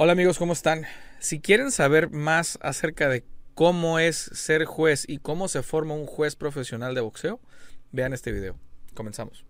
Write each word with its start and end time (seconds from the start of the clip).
Hola 0.00 0.12
amigos, 0.12 0.38
¿cómo 0.38 0.52
están? 0.52 0.86
Si 1.18 1.40
quieren 1.40 1.72
saber 1.72 2.08
más 2.08 2.56
acerca 2.62 3.08
de 3.08 3.24
cómo 3.54 3.98
es 3.98 4.16
ser 4.16 4.64
juez 4.64 5.04
y 5.08 5.18
cómo 5.18 5.48
se 5.48 5.64
forma 5.64 5.94
un 5.94 6.06
juez 6.06 6.36
profesional 6.36 6.94
de 6.94 7.00
boxeo, 7.00 7.40
vean 7.90 8.12
este 8.12 8.30
video. 8.30 8.56
Comenzamos. 8.94 9.44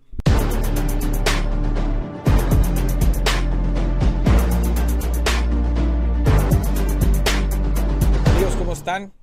Amigos, 8.25 8.55
¿cómo 8.57 8.73
están? 8.73 9.13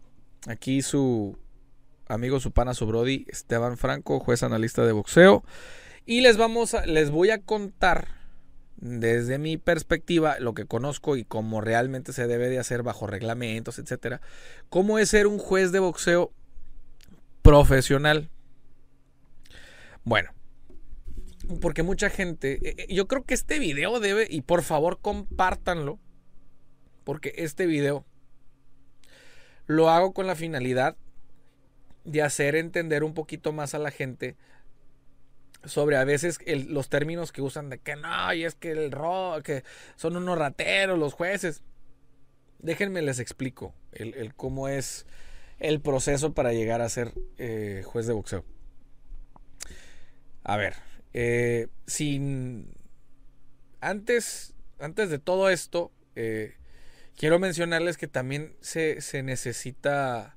Aquí 0.46 0.80
su 0.80 1.36
amigo, 2.06 2.38
su 2.38 2.52
pana, 2.52 2.72
su 2.72 2.86
brody, 2.86 3.27
Esteban 3.27 3.77
Franco, 3.77 4.20
juez 4.20 4.45
analista 4.45 4.86
de 4.86 4.93
boxeo. 4.93 5.43
Y 6.04 6.20
les 6.20 6.36
vamos 6.36 6.74
a, 6.74 6.86
les 6.86 7.11
voy 7.11 7.30
a 7.30 7.43
contar 7.43 8.25
desde 8.77 9.38
mi 9.38 9.56
perspectiva, 9.56 10.38
lo 10.38 10.54
que 10.54 10.66
conozco 10.66 11.16
y 11.16 11.24
cómo 11.24 11.61
realmente 11.61 12.12
se 12.12 12.27
debe 12.27 12.48
de 12.48 12.59
hacer 12.59 12.82
bajo 12.82 13.06
reglamentos, 13.06 13.78
etcétera, 13.78 14.20
cómo 14.68 14.98
es 14.98 15.10
ser 15.10 15.27
un 15.27 15.38
juez 15.38 15.73
de 15.73 15.78
boxeo 15.78 16.32
profesional. 17.42 18.28
Bueno, 20.04 20.30
porque 21.60 21.82
mucha 21.82 22.10
gente, 22.10 22.59
eh, 22.62 22.74
eh, 22.78 22.95
yo 22.95 23.09
creo 23.09 23.24
que 23.24 23.34
este 23.34 23.59
video 23.59 23.98
debe, 24.01 24.27
y 24.28 24.42
por 24.42 24.62
favor 24.62 24.98
compártanlo, 25.01 25.98
porque 27.04 27.32
este 27.37 27.66
video 27.66 28.04
lo 29.66 29.90
hago 29.90 30.12
con 30.12 30.27
la 30.27 30.37
finalidad 30.37 30.96
de 32.04 32.23
hacer 32.23 32.54
entender 32.54 33.04
un 33.04 33.15
poquito 33.15 33.52
más 33.52 33.74
a 33.74 33.79
la 33.79 33.90
gente 33.90 34.37
sobre 35.66 35.97
a 35.97 36.05
veces 36.05 36.38
los 36.69 36.88
términos 36.88 37.33
que 37.33 37.43
usan 37.43 37.69
de 37.70 37.79
que 37.79 37.97
no, 37.97 38.33
y 38.33 38.45
es 38.45 38.55
que 38.55 38.73
el 38.73 38.93
ro, 38.93 39.41
que 39.45 39.65
son 39.97 40.16
unos 40.16 40.38
rateros 40.38 40.98
los 40.98 41.12
jueces. 41.12 41.62
Déjenme 42.59 43.02
les 43.02 43.19
explico 43.19 43.74
el, 43.93 44.34
cómo 44.34 44.69
es 44.69 45.07
el 45.59 45.80
proceso 45.80 46.32
para 46.32 46.52
llegar 46.52 46.80
a 46.80 46.88
ser 46.88 47.13
eh, 47.38 47.82
juez 47.85 48.07
de 48.07 48.13
boxeo. 48.13 48.45
A 50.43 50.57
ver, 50.57 50.74
eh, 51.13 51.68
sin 51.87 52.73
antes, 53.80 54.55
antes 54.79 55.10
de 55.10 55.18
todo 55.18 55.51
esto, 55.51 55.93
eh, 56.15 56.55
quiero 57.16 57.38
mencionarles 57.38 57.96
que 57.96 58.09
también 58.09 58.57
se, 58.60 59.01
se 59.01 59.23
necesita 59.23 60.37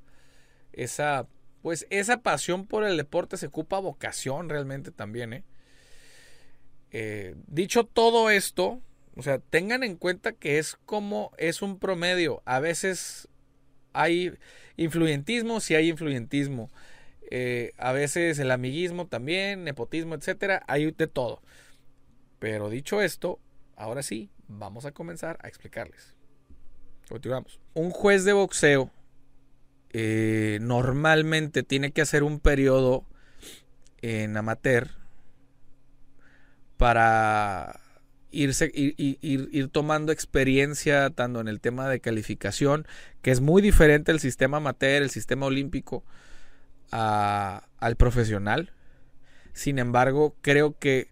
esa 0.73 1.27
pues 1.61 1.85
esa 1.89 2.21
pasión 2.21 2.65
por 2.65 2.83
el 2.83 2.97
deporte 2.97 3.37
se 3.37 3.47
ocupa 3.47 3.79
vocación 3.79 4.49
realmente 4.49 4.91
también. 4.91 5.33
¿eh? 5.33 5.43
¿eh? 6.91 7.35
dicho 7.47 7.85
todo 7.85 8.29
esto, 8.29 8.81
o 9.15 9.21
sea, 9.21 9.39
tengan 9.39 9.83
en 9.83 9.95
cuenta 9.95 10.31
que 10.31 10.59
es 10.59 10.77
como 10.85 11.31
es 11.37 11.61
un 11.61 11.79
promedio. 11.79 12.41
A 12.45 12.59
veces 12.59 13.27
hay 13.93 14.33
influyentismo, 14.77 15.59
si 15.59 15.75
hay 15.75 15.89
influyentismo. 15.89 16.69
Eh, 17.31 17.73
a 17.77 17.91
veces 17.91 18.39
el 18.39 18.51
amiguismo 18.51 19.07
también, 19.07 19.63
nepotismo, 19.63 20.15
etcétera, 20.15 20.63
hay 20.67 20.91
de 20.91 21.07
todo. 21.07 21.41
Pero 22.39 22.69
dicho 22.69 23.01
esto, 23.01 23.39
ahora 23.75 24.01
sí, 24.01 24.31
vamos 24.47 24.85
a 24.85 24.93
comenzar 24.93 25.37
a 25.41 25.49
explicarles. 25.49 26.15
Continuamos. 27.09 27.59
Un 27.73 27.91
juez 27.91 28.23
de 28.23 28.33
boxeo 28.33 28.91
eh, 29.91 30.59
normalmente 30.61 31.63
tiene 31.63 31.91
que 31.91 32.01
hacer 32.01 32.23
un 32.23 32.39
periodo 32.39 33.05
en 34.01 34.37
amateur 34.37 34.89
para 36.77 37.79
irse, 38.31 38.71
ir, 38.73 38.95
ir, 39.21 39.67
tomando 39.69 40.11
experiencia 40.11 41.09
tanto 41.09 41.41
en 41.41 41.47
el 41.47 41.59
tema 41.59 41.89
de 41.89 41.99
calificación, 41.99 42.87
que 43.21 43.31
es 43.31 43.41
muy 43.41 43.61
diferente 43.61 44.11
el 44.11 44.19
sistema 44.19 44.57
amateur, 44.57 45.01
el 45.01 45.09
sistema 45.09 45.47
olímpico, 45.47 46.03
al 46.91 47.95
profesional. 47.97 48.71
Sin 49.53 49.79
embargo, 49.79 50.35
creo 50.41 50.77
que 50.77 51.09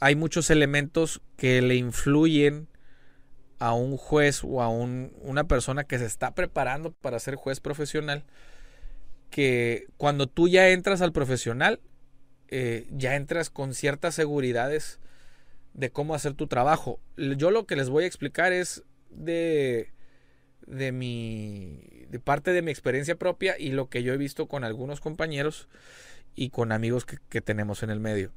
hay 0.00 0.16
muchos 0.16 0.50
elementos 0.50 1.20
que 1.36 1.62
le 1.62 1.76
influyen 1.76 2.69
a 3.60 3.74
un 3.74 3.98
juez 3.98 4.40
o 4.42 4.62
a 4.62 4.68
una 4.70 5.44
persona 5.44 5.84
que 5.84 5.98
se 5.98 6.06
está 6.06 6.34
preparando 6.34 6.92
para 6.92 7.20
ser 7.20 7.34
juez 7.34 7.60
profesional, 7.60 8.24
que 9.28 9.86
cuando 9.98 10.26
tú 10.26 10.48
ya 10.48 10.70
entras 10.70 11.02
al 11.02 11.12
profesional, 11.12 11.78
eh, 12.48 12.88
ya 12.90 13.16
entras 13.16 13.50
con 13.50 13.74
ciertas 13.74 14.14
seguridades 14.14 14.98
de 15.74 15.90
cómo 15.90 16.14
hacer 16.14 16.32
tu 16.32 16.46
trabajo. 16.46 17.00
Yo 17.16 17.50
lo 17.50 17.66
que 17.66 17.76
les 17.76 17.90
voy 17.90 18.04
a 18.04 18.06
explicar 18.06 18.54
es 18.54 18.82
de, 19.10 19.92
de 20.66 20.90
mi 20.90 22.06
de 22.08 22.18
parte 22.18 22.52
de 22.52 22.62
mi 22.62 22.72
experiencia 22.72 23.16
propia 23.16 23.56
y 23.58 23.70
lo 23.70 23.88
que 23.88 24.02
yo 24.02 24.14
he 24.14 24.16
visto 24.16 24.48
con 24.48 24.64
algunos 24.64 25.00
compañeros 25.00 25.68
y 26.34 26.48
con 26.48 26.72
amigos 26.72 27.04
que, 27.04 27.40
tenemos 27.40 27.82
en 27.82 27.90
el 27.90 28.00
medio. 28.00 28.32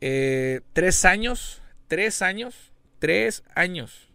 Eh, 0.00 0.60
tres 0.72 1.04
años, 1.04 1.62
tres 1.88 2.22
años, 2.22 2.72
tres 3.00 3.42
años 3.54 4.09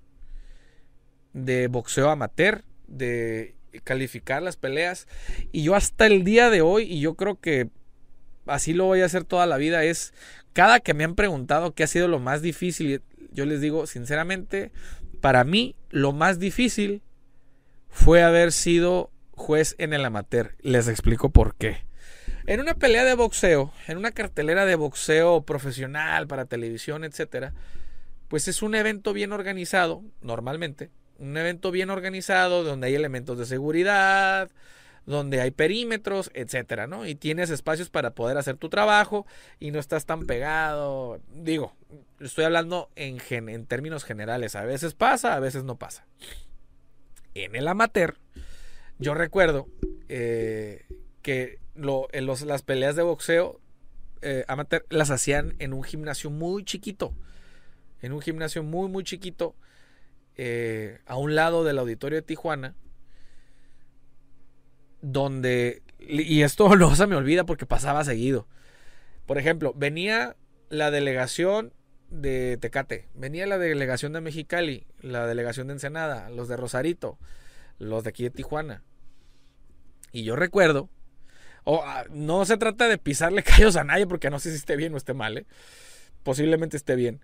de 1.35 1.67
boxeo 1.67 2.09
amateur, 2.09 2.63
de 2.87 3.55
calificar 3.83 4.41
las 4.41 4.55
peleas. 4.55 5.07
Y 5.51 5.63
yo 5.63 5.75
hasta 5.75 6.07
el 6.07 6.23
día 6.23 6.49
de 6.49 6.61
hoy, 6.61 6.83
y 6.83 7.01
yo 7.01 7.15
creo 7.15 7.39
que 7.39 7.69
así 8.47 8.73
lo 8.73 8.85
voy 8.85 9.01
a 9.01 9.05
hacer 9.05 9.25
toda 9.25 9.45
la 9.45 9.57
vida, 9.57 9.83
es 9.83 10.13
cada 10.53 10.79
que 10.79 10.93
me 10.93 11.03
han 11.03 11.15
preguntado 11.15 11.73
qué 11.73 11.83
ha 11.83 11.87
sido 11.87 12.07
lo 12.07 12.19
más 12.19 12.41
difícil, 12.41 13.01
yo 13.31 13.45
les 13.45 13.59
digo 13.59 13.85
sinceramente, 13.85 14.71
para 15.19 15.43
mí 15.43 15.75
lo 15.89 16.13
más 16.13 16.39
difícil 16.39 17.01
fue 17.89 18.23
haber 18.23 18.53
sido 18.53 19.11
juez 19.31 19.75
en 19.77 19.93
el 19.93 20.05
amateur. 20.05 20.55
Les 20.61 20.87
explico 20.87 21.29
por 21.31 21.55
qué. 21.55 21.85
En 22.47 22.61
una 22.61 22.75
pelea 22.75 23.03
de 23.03 23.15
boxeo, 23.15 23.73
en 23.87 23.97
una 23.97 24.11
cartelera 24.11 24.65
de 24.65 24.75
boxeo 24.75 25.41
profesional 25.43 26.27
para 26.27 26.45
televisión, 26.45 27.03
etcétera, 27.03 27.53
pues 28.29 28.47
es 28.47 28.61
un 28.61 28.75
evento 28.75 29.11
bien 29.11 29.33
organizado, 29.33 30.03
normalmente, 30.21 30.91
un 31.17 31.37
evento 31.37 31.71
bien 31.71 31.89
organizado 31.89 32.63
donde 32.63 32.87
hay 32.87 32.95
elementos 32.95 33.37
de 33.37 33.45
seguridad, 33.45 34.49
donde 35.05 35.41
hay 35.41 35.51
perímetros, 35.51 36.31
etcétera, 36.33 36.87
¿no? 36.87 37.05
Y 37.05 37.15
tienes 37.15 37.49
espacios 37.49 37.89
para 37.89 38.11
poder 38.11 38.37
hacer 38.37 38.57
tu 38.57 38.69
trabajo 38.69 39.25
y 39.59 39.71
no 39.71 39.79
estás 39.79 40.05
tan 40.05 40.25
pegado. 40.25 41.19
Digo, 41.33 41.73
estoy 42.19 42.45
hablando 42.45 42.89
en, 42.95 43.19
términos 43.65 44.03
generales. 44.03 44.55
A 44.55 44.65
veces 44.65 44.93
pasa, 44.93 45.35
a 45.35 45.39
veces 45.39 45.63
no 45.63 45.77
pasa. 45.77 46.05
En 47.35 47.55
el 47.55 47.67
amateur, 47.67 48.17
yo 48.97 49.13
recuerdo 49.13 49.67
eh, 50.09 50.85
que 51.21 51.59
en 51.75 52.25
los, 52.25 52.41
las 52.41 52.61
peleas 52.63 52.95
de 52.95 53.03
boxeo 53.03 53.59
eh, 54.21 54.43
amateur 54.47 54.85
las 54.89 55.11
hacían 55.11 55.55
en 55.59 55.73
un 55.73 55.83
gimnasio 55.83 56.31
muy 56.31 56.63
chiquito. 56.63 57.13
En 58.01 58.11
un 58.11 58.21
gimnasio 58.21 58.63
muy, 58.63 58.89
muy 58.89 59.03
chiquito 59.03 59.55
eh, 60.37 60.99
a 61.05 61.17
un 61.17 61.35
lado 61.35 61.63
del 61.63 61.79
auditorio 61.79 62.17
de 62.17 62.21
Tijuana, 62.21 62.75
donde, 65.01 65.83
y 65.99 66.41
esto 66.41 66.75
no 66.75 66.95
se 66.95 67.07
me 67.07 67.15
olvida 67.15 67.45
porque 67.45 67.65
pasaba 67.65 68.03
seguido. 68.03 68.47
Por 69.25 69.37
ejemplo, 69.37 69.73
venía 69.75 70.35
la 70.69 70.91
delegación 70.91 71.73
de 72.09 72.57
Tecate, 72.57 73.07
venía 73.13 73.47
la 73.47 73.57
delegación 73.57 74.13
de 74.13 74.21
Mexicali, 74.21 74.85
la 75.01 75.25
delegación 75.25 75.67
de 75.67 75.73
Ensenada, 75.73 76.29
los 76.29 76.47
de 76.47 76.57
Rosarito, 76.57 77.17
los 77.79 78.03
de 78.03 78.09
aquí 78.09 78.23
de 78.23 78.29
Tijuana. 78.29 78.83
Y 80.11 80.23
yo 80.23 80.35
recuerdo, 80.35 80.89
o 81.63 81.81
ah, 81.83 82.05
no 82.11 82.45
se 82.45 82.57
trata 82.57 82.87
de 82.87 82.97
pisarle 82.97 83.43
callos 83.43 83.75
a 83.75 83.83
nadie 83.83 84.07
porque 84.07 84.29
no 84.29 84.39
sé 84.39 84.51
si 84.51 84.57
esté 84.57 84.75
bien 84.75 84.93
o 84.93 84.97
esté 84.97 85.13
mal, 85.13 85.39
¿eh? 85.39 85.45
posiblemente 86.23 86.75
esté 86.75 86.95
bien. 86.95 87.21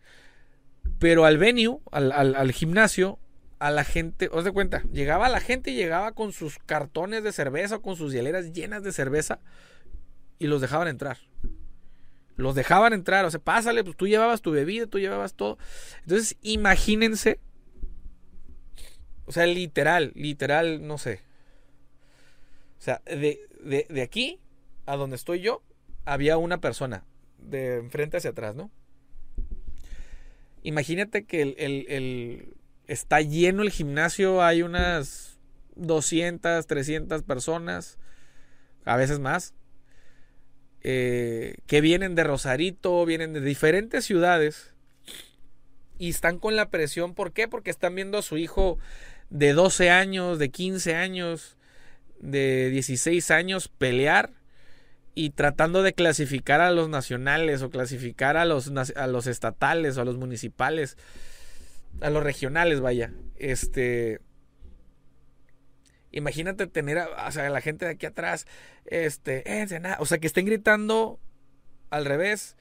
Pero 1.01 1.25
al 1.25 1.39
venue, 1.39 1.79
al, 1.89 2.51
gimnasio, 2.51 3.17
a 3.57 3.71
la 3.71 3.83
gente, 3.83 4.29
os 4.31 4.43
de 4.43 4.51
cuenta, 4.51 4.83
llegaba 4.93 5.29
la 5.29 5.39
gente 5.39 5.71
y 5.71 5.75
llegaba 5.75 6.11
con 6.11 6.31
sus 6.31 6.59
cartones 6.59 7.23
de 7.23 7.31
cerveza 7.31 7.79
con 7.79 7.95
sus 7.95 8.13
hieleras 8.13 8.53
llenas 8.53 8.83
de 8.83 8.91
cerveza 8.91 9.39
y 10.37 10.45
los 10.45 10.61
dejaban 10.61 10.87
entrar. 10.87 11.17
Los 12.35 12.53
dejaban 12.53 12.93
entrar, 12.93 13.25
o 13.25 13.31
sea, 13.31 13.39
pásale, 13.39 13.83
pues 13.83 13.97
tú 13.97 14.07
llevabas 14.07 14.43
tu 14.43 14.51
bebida, 14.51 14.85
tú 14.85 14.99
llevabas 14.99 15.33
todo. 15.33 15.57
Entonces, 16.01 16.37
imagínense, 16.43 17.39
o 19.25 19.31
sea, 19.31 19.47
literal, 19.47 20.11
literal, 20.13 20.85
no 20.85 20.99
sé. 20.99 21.21
O 22.77 22.83
sea, 22.83 23.01
de, 23.07 23.39
de, 23.63 23.87
de 23.89 24.01
aquí 24.03 24.39
a 24.85 24.97
donde 24.97 25.15
estoy 25.15 25.41
yo, 25.41 25.63
había 26.05 26.37
una 26.37 26.61
persona, 26.61 27.05
de 27.39 27.77
enfrente 27.77 28.17
hacia 28.17 28.29
atrás, 28.29 28.53
¿no? 28.53 28.69
Imagínate 30.63 31.25
que 31.25 31.41
el, 31.41 32.55
está 32.87 33.21
lleno 33.21 33.63
el 33.63 33.71
gimnasio, 33.71 34.43
hay 34.43 34.61
unas 34.61 35.39
200, 35.75 36.67
300 36.67 37.23
personas, 37.23 37.97
a 38.85 38.95
veces 38.95 39.19
más, 39.19 39.53
eh, 40.83 41.55
que 41.67 41.81
vienen 41.81 42.15
de 42.15 42.23
Rosarito, 42.23 43.05
vienen 43.05 43.33
de 43.33 43.41
diferentes 43.41 44.05
ciudades. 44.05 44.73
y 45.97 46.09
están 46.09 46.39
con 46.39 46.55
la 46.55 46.71
presión. 46.71 47.13
¿Por 47.13 47.31
qué? 47.31 47.47
Porque 47.47 47.69
están 47.69 47.93
viendo 47.93 48.17
a 48.17 48.21
su 48.23 48.39
hijo 48.39 48.79
de 49.29 49.53
12 49.53 49.91
años, 49.91 50.39
de 50.39 50.49
15 50.49 50.95
años, 50.95 51.57
de 52.19 52.71
16 52.71 53.29
años 53.29 53.67
pelear 53.67 54.31
y 55.13 55.31
tratando 55.31 55.83
de 55.83 55.93
clasificar 55.93 56.61
a 56.61 56.71
los 56.71 56.89
nacionales 56.89 57.61
o 57.61 57.69
clasificar 57.69 58.37
a 58.37 58.45
los, 58.45 58.71
a 58.95 59.07
los 59.07 59.27
estatales 59.27 59.97
o 59.97 60.01
a 60.01 60.05
los 60.05 60.17
municipales, 60.17 60.97
a 61.99 62.09
los 62.09 62.23
regionales, 62.23 62.79
vaya. 62.79 63.11
Este. 63.37 64.19
Imagínate 66.13 66.67
tener 66.67 66.97
a, 66.97 67.31
sea, 67.31 67.49
la 67.49 67.61
gente 67.61 67.85
de 67.85 67.91
aquí 67.91 68.05
atrás, 68.05 68.45
este, 68.85 69.43
o 69.99 70.05
sea, 70.05 70.17
que 70.17 70.27
estén 70.27 70.45
gritando 70.45 71.19
al 71.89 72.05
revés. 72.05 72.57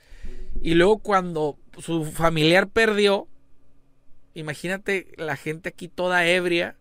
Y 0.62 0.74
luego 0.74 0.98
cuando 0.98 1.58
su 1.78 2.04
familiar 2.04 2.68
perdió, 2.68 3.26
imagínate 4.34 5.08
la 5.16 5.36
gente 5.36 5.70
aquí 5.70 5.88
toda 5.88 6.26
ebria, 6.26 6.76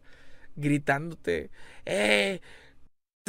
gritándote, 0.56 1.50
¡eh! 1.86 2.42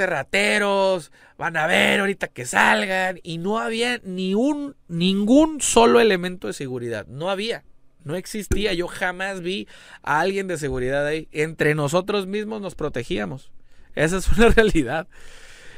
Rateros, 0.06 1.12
van 1.36 1.56
a 1.56 1.66
ver 1.66 2.00
ahorita 2.00 2.28
que 2.28 2.46
salgan. 2.46 3.20
Y 3.22 3.38
no 3.38 3.58
había 3.58 4.00
ni 4.04 4.34
un, 4.34 4.76
ningún 4.88 5.60
solo 5.60 6.00
elemento 6.00 6.46
de 6.46 6.52
seguridad. 6.52 7.06
No 7.06 7.30
había. 7.30 7.64
No 8.04 8.16
existía. 8.16 8.72
Yo 8.72 8.88
jamás 8.88 9.40
vi 9.40 9.68
a 10.02 10.20
alguien 10.20 10.48
de 10.48 10.58
seguridad 10.58 11.06
ahí. 11.06 11.28
Entre 11.32 11.74
nosotros 11.74 12.26
mismos 12.26 12.60
nos 12.60 12.74
protegíamos. 12.74 13.50
Esa 13.94 14.18
es 14.18 14.30
una 14.38 14.48
realidad. 14.48 15.08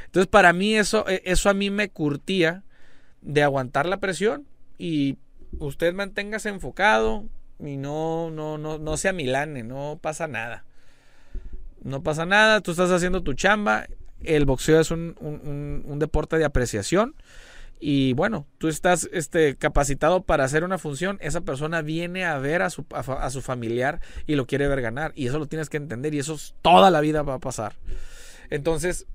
Entonces, 0.07 0.29
para 0.29 0.53
mí, 0.53 0.77
eso, 0.77 1.09
e, 1.09 1.23
eso 1.25 1.49
a 1.51 1.55
mí 1.55 1.71
me 1.71 1.91
curtía 1.91 2.63
de 3.21 3.43
aguantar 3.43 3.87
la 3.87 4.01
presión. 4.01 4.47
Y 4.79 5.19
usted 5.59 5.95
manténgase 5.95 6.49
enfocado. 6.49 7.25
Y 7.59 7.77
no, 7.77 8.31
no, 8.31 8.59
no, 8.59 8.79
no 8.79 8.97
sea 8.97 9.13
milane. 9.13 9.63
No 9.63 9.99
pasa 10.01 10.27
nada. 10.27 10.65
No 11.85 12.05
pasa 12.05 12.25
nada, 12.25 12.61
tú 12.61 12.71
estás 12.71 12.93
haciendo 12.93 13.25
tu 13.25 13.35
chamba 13.35 13.87
el 14.25 14.45
boxeo 14.45 14.81
es 14.81 14.91
un, 14.91 15.97
deporte 15.99 16.39
de 16.39 16.45
apreciación. 16.45 17.15
Y 17.81 18.13
bueno, 18.13 18.47
tú 18.59 18.69
estás 18.69 19.09
este, 19.13 19.57
capacitado 19.57 20.23
para 20.23 20.45
hacer 20.45 20.63
una 20.63 20.79
función, 20.79 21.19
esa 21.21 21.41
persona 21.41 21.83
viene 21.83 22.25
a 22.25 22.39
ver 22.39 22.63
a 22.63 22.71
su, 22.71 22.85
familiar 23.43 24.01
y 24.27 24.37
lo 24.37 24.47
quiere 24.47 24.69
ver 24.69 24.83
ganar. 24.83 25.13
Y 25.17 25.27
eso 25.27 25.41
lo 25.41 25.47
tienes 25.47 25.69
que 25.69 25.79
entender 25.79 26.15
y 26.15 26.21
eso 26.21 26.39
toda 26.63 26.93
la 26.93 27.01
vida 27.01 27.23
va 27.23 27.35
a 27.35 27.39
pasar. 27.41 27.75
Entonces, 28.51 29.07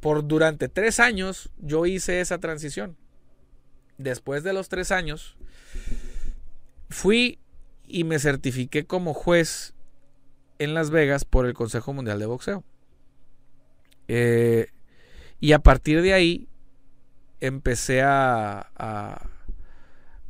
por 0.00 0.26
durante 0.26 0.68
tres 0.68 1.00
años 1.00 1.50
yo 1.58 1.84
hice 1.84 2.20
esa 2.20 2.38
transición. 2.38 2.96
Después 3.98 4.42
de 4.42 4.54
los 4.54 4.68
tres 4.70 4.90
años, 4.90 5.36
fui 6.88 7.38
y 7.86 8.04
me 8.04 8.18
certifiqué 8.18 8.86
como 8.86 9.12
juez 9.12 9.74
en 10.58 10.74
Las 10.74 10.90
Vegas 10.90 11.24
por 11.24 11.46
el 11.46 11.54
Consejo 11.54 11.92
Mundial 11.92 12.18
de 12.18 12.26
Boxeo. 12.26 12.64
Eh, 14.08 14.68
y 15.40 15.52
a 15.52 15.58
partir 15.58 16.02
de 16.02 16.12
ahí 16.12 16.48
empecé 17.40 18.02
a, 18.02 19.30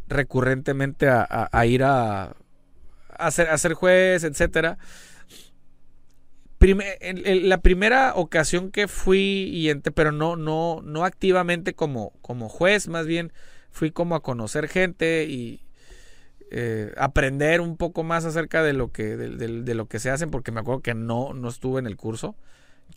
recurrentemente 0.09 1.09
a, 1.09 1.67
ir 1.67 1.85
a, 1.85 2.37
hacer, 3.11 3.49
a 3.49 3.59
ser 3.59 3.75
juez, 3.75 4.25
etcétera. 4.25 4.79
la 6.61 7.61
primera 7.61 8.15
ocasión 8.15 8.71
que 8.71 8.89
fui, 8.89 9.51
y 9.53 9.75
pero 9.91 10.13
no, 10.13 10.37
no, 10.37 10.81
no 10.83 11.05
activamente 11.05 11.75
como, 11.75 12.13
como 12.23 12.49
juez, 12.49 12.89
más 12.89 13.07
bien 13.07 13.33
fui 13.71 13.91
como 13.91 14.15
a 14.15 14.23
conocer 14.23 14.69
gente 14.69 15.25
y 15.25 15.67
eh, 16.51 16.93
aprender 16.97 17.61
un 17.61 17.77
poco 17.77 18.05
más 18.05 18.25
acerca 18.25 18.63
de 18.63 18.73
lo 18.73 18.93
que, 18.93 19.17
de, 19.17 19.75
lo 19.75 19.87
que 19.87 19.99
se 19.99 20.11
hacen, 20.11 20.31
porque 20.31 20.53
me 20.53 20.61
acuerdo 20.61 20.81
que 20.81 20.95
no, 20.95 21.35
no 21.35 21.49
estuve 21.49 21.81
en 21.81 21.87
el 21.87 21.97
curso 21.97 22.37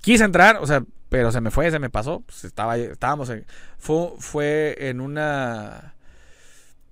quise 0.02 0.24
entrar, 0.24 0.58
o 0.58 0.68
sea, 0.68 0.84
pero 1.10 1.32
se 1.32 1.42
me 1.42 1.52
fue, 1.52 1.70
se 1.72 1.80
me 1.80 1.90
pasó. 1.90 2.22
Pues 2.22 2.46
estaba, 2.46 2.78
estábamos 2.78 3.30
en, 3.30 3.46
fue, 3.78 4.12
fue 4.20 4.76
en 4.90 5.02
una 5.02 5.96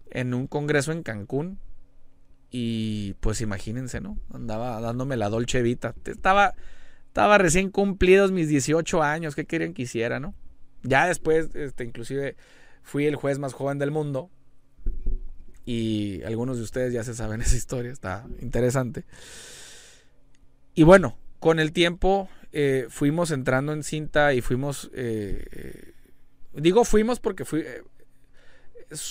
en 0.10 0.34
un 0.34 0.48
congreso 0.48 0.92
en 0.92 1.04
Cancún 1.04 1.60
y 2.50 3.14
pues 3.20 3.42
imagínense, 3.42 4.02
¿no? 4.02 4.18
Andaba 4.34 4.80
dándome 4.82 5.18
la 5.18 5.30
Dolce 5.30 5.62
Vita. 5.62 5.94
Estaba 6.06 6.56
estaba 7.08 7.38
recién 7.38 7.72
cumplidos 7.72 8.32
mis 8.32 8.48
18 8.48 9.02
años, 9.02 9.36
¿qué 9.36 9.46
querían 9.46 9.74
que 9.74 9.84
hiciera, 9.84 10.20
no? 10.20 10.36
Ya 10.84 11.08
después 11.08 11.50
este 11.56 11.84
inclusive 11.84 12.36
fui 12.84 13.06
el 13.06 13.16
juez 13.16 13.40
más 13.40 13.54
joven 13.54 13.80
del 13.80 13.92
mundo. 13.92 14.30
Y 15.66 16.24
algunos 16.24 16.58
de 16.58 16.64
ustedes 16.64 16.94
ya 16.94 17.04
se 17.04 17.14
saben 17.14 17.42
esa 17.42 17.56
historia, 17.56 17.92
está 17.92 18.26
interesante. 18.40 19.06
Y 20.74 20.84
bueno, 20.84 21.18
con 21.40 21.60
el 21.60 21.74
tiempo 21.74 22.30
eh, 22.52 22.88
fuimos 22.90 23.32
entrando 23.32 23.74
en 23.74 23.84
cinta 23.84 24.34
y 24.34 24.42
fuimos, 24.42 24.90
eh, 24.94 25.46
eh, 25.52 25.94
digo 26.54 26.86
fuimos 26.86 27.20
porque 27.20 27.46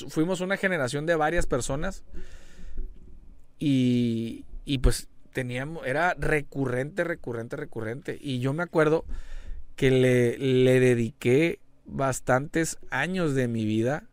fuimos 0.08 0.40
una 0.40 0.56
generación 0.56 1.06
de 1.06 1.16
varias 1.16 1.46
personas 1.46 2.04
y, 3.58 4.44
pues 4.82 5.08
teníamos, 5.32 5.86
era 5.86 6.14
recurrente, 6.14 7.04
recurrente, 7.04 7.56
recurrente. 7.56 8.18
Y 8.20 8.40
yo 8.40 8.52
me 8.52 8.62
acuerdo 8.62 9.04
que 9.76 9.90
le, 9.90 10.38
le 10.38 10.80
dediqué 10.80 11.60
bastantes 11.84 12.78
años 12.90 13.34
de 13.34 13.48
mi 13.48 13.64
vida, 13.64 14.04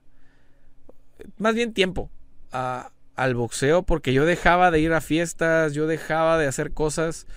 más 1.37 1.55
bien 1.55 1.73
tiempo, 1.73 2.09
a, 2.51 2.92
al 3.15 3.35
boxeo 3.35 3.83
porque 3.83 4.13
yo 4.13 4.25
dejaba 4.25 4.71
de 4.71 4.79
ir 4.79 4.93
a 4.93 5.01
fiestas, 5.01 5.73
yo 5.73 5.87
dejaba 5.87 6.37
de 6.37 6.47
hacer 6.47 6.71
cosas, 6.71 7.27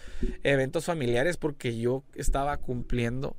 eventos 0.43 0.87
familiares 0.87 1.37
porque 1.37 1.79
yo 1.79 2.05
estaba 2.15 2.57
cumpliendo 2.57 3.37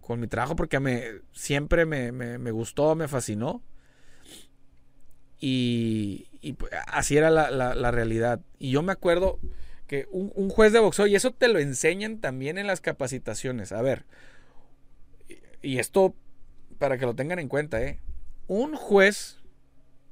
con 0.00 0.20
mi 0.20 0.26
trabajo 0.26 0.56
porque 0.56 0.80
me, 0.80 1.04
siempre 1.32 1.86
me, 1.86 2.50
gustó, 2.50 2.94
me 2.94 3.08
fascinó. 3.08 3.62
Y, 5.42 6.26
pues, 6.58 6.72
así 6.88 7.16
era 7.16 7.30
la, 7.30 7.90
realidad. 7.90 8.40
Y 8.58 8.70
yo 8.70 8.82
me 8.82 8.92
acuerdo 8.92 9.38
que 9.86 10.06
un, 10.10 10.32
un, 10.34 10.50
juez 10.50 10.72
de 10.72 10.80
boxeo, 10.80 11.06
y 11.06 11.14
eso 11.14 11.32
te 11.32 11.48
lo 11.48 11.58
enseñan 11.58 12.18
también 12.20 12.58
en 12.58 12.66
las 12.66 12.80
capacitaciones. 12.80 13.72
A 13.72 13.82
ver, 13.82 14.04
y 15.62 15.78
esto 15.78 16.14
para 16.78 16.98
que 16.98 17.06
lo 17.06 17.14
tengan 17.14 17.38
en 17.38 17.48
cuenta, 17.48 17.82
¿eh? 17.82 18.00
Un 18.46 18.74
juez 18.74 19.39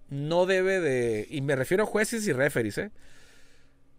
no 0.08 0.46
debe 0.46 0.80
de, 0.80 1.26
y 1.30 1.40
me 1.40 1.56
refiero 1.56 1.84
a 1.84 1.86
jueces 1.86 2.26
y 2.26 2.32
referees, 2.32 2.78
¿eh? 2.78 2.90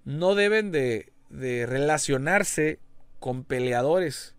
no 0.05 0.35
deben 0.35 0.71
de, 0.71 1.11
relacionarse 1.29 2.79
con 3.19 3.43
peleadores, 3.43 4.35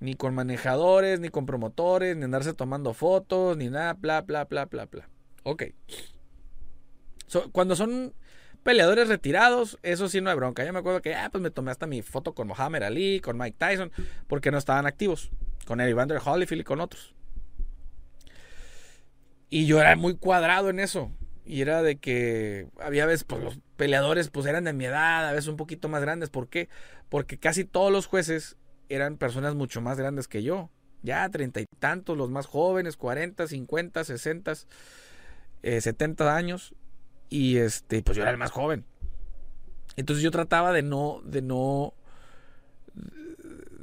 ni 0.00 0.14
con 0.14 0.34
manejadores, 0.34 1.20
ni 1.20 1.28
con 1.28 1.46
promotores, 1.46 2.16
ni 2.16 2.24
andarse 2.24 2.54
tomando 2.54 2.92
fotos, 2.92 3.56
ni 3.56 3.68
nada, 3.68 3.94
bla, 3.94 4.22
bla, 4.22 4.44
bla, 4.46 4.64
bla, 4.66 4.86
bla. 4.86 5.08
Ok. 5.44 5.64
cuando 7.52 7.76
son 7.76 8.14
peleadores 8.64 9.08
retirados, 9.08 9.78
eso 9.82 10.08
sí 10.08 10.20
no 10.20 10.30
hay 10.30 10.36
bronca. 10.36 10.64
Yo 10.64 10.72
me 10.72 10.80
acuerdo 10.80 11.02
que, 11.02 11.14
ah, 11.14 11.28
pues 11.30 11.42
me 11.42 11.50
tomé 11.50 11.70
hasta 11.70 11.86
mi 11.86 12.02
foto 12.02 12.34
con 12.34 12.48
Mohamed 12.48 12.82
Ali, 12.82 13.20
con 13.20 13.38
Mike 13.38 13.56
Tyson, 13.58 13.92
porque 14.26 14.50
no 14.50 14.58
estaban 14.58 14.86
activos, 14.86 15.30
con 15.66 15.80
Evander 15.80 16.20
Holyfield 16.24 16.62
y 16.62 16.64
con 16.64 16.80
otros. 16.80 17.14
Y 19.52 19.66
yo 19.66 19.82
era 19.82 19.94
muy 19.96 20.16
cuadrado 20.16 20.70
en 20.70 20.80
eso. 20.80 21.12
Y 21.44 21.60
era 21.60 21.82
de 21.82 21.96
que 21.96 22.68
había 22.80 23.04
veces, 23.04 23.24
pues 23.24 23.44
los 23.44 23.58
peleadores 23.76 24.30
pues 24.30 24.46
eran 24.46 24.64
de 24.64 24.72
mi 24.72 24.86
edad, 24.86 25.28
a 25.28 25.32
veces 25.32 25.48
un 25.48 25.58
poquito 25.58 25.90
más 25.90 26.00
grandes. 26.00 26.30
¿Por 26.30 26.48
qué? 26.48 26.70
Porque 27.10 27.36
casi 27.36 27.66
todos 27.66 27.92
los 27.92 28.06
jueces 28.06 28.56
eran 28.88 29.18
personas 29.18 29.54
mucho 29.54 29.82
más 29.82 29.98
grandes 29.98 30.26
que 30.26 30.42
yo. 30.42 30.70
Ya 31.02 31.28
treinta 31.28 31.60
y 31.60 31.66
tantos, 31.78 32.16
los 32.16 32.30
más 32.30 32.46
jóvenes, 32.46 32.96
cuarenta, 32.96 33.46
cincuenta, 33.46 34.04
sesenta, 34.04 34.54
eh, 35.62 35.82
setenta 35.82 36.34
años. 36.34 36.74
Y 37.28 37.58
este, 37.58 38.02
pues 38.02 38.16
yo 38.16 38.22
era 38.22 38.30
el 38.30 38.38
más 38.38 38.52
joven. 38.52 38.86
Entonces 39.96 40.22
yo 40.22 40.30
trataba 40.30 40.72
de 40.72 40.82
no, 40.82 41.20
de 41.26 41.42
no, 41.42 41.92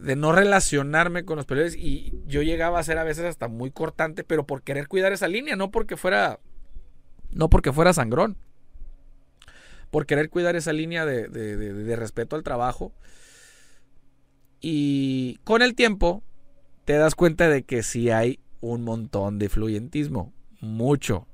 de 0.02 0.16
no 0.16 0.32
relacionarme 0.32 1.26
con 1.26 1.38
los 1.38 1.46
peleadores 1.46 1.76
y 1.76 2.14
yo 2.26 2.42
llegaba 2.42 2.80
a 2.80 2.84
ser 2.84 2.98
a 2.98 3.04
veces 3.04 3.26
hasta 3.26 3.48
muy 3.48 3.72
cortante, 3.72 4.24
pero 4.24 4.46
por 4.46 4.64
querer 4.64 4.88
cuidar 4.88 5.12
esa 5.12 5.28
línea, 5.28 5.56
no 5.56 5.72
porque 5.72 5.98
fuera, 5.98 6.40
no 7.32 7.50
porque 7.50 7.74
fuera 7.74 7.94
sangrón, 7.94 8.38
por 9.92 10.06
querer 10.06 10.30
cuidar 10.30 10.56
esa 10.56 10.74
línea 10.74 11.06
de, 11.06 11.28
de 11.28 11.96
respeto 11.96 12.36
al 12.36 12.44
trabajo. 12.44 12.94
Y 14.62 15.40
con 15.44 15.62
el 15.62 15.76
tiempo 15.76 16.24
te 16.86 16.94
das 16.94 17.16
cuenta 17.16 17.50
de 17.50 17.64
que 17.64 17.84
sí 17.84 18.10
hay 18.10 18.40
un 18.62 18.84
montón 18.84 19.40
de 19.40 19.50
fluyentismo, 19.50 20.34
mucho. 20.60 21.28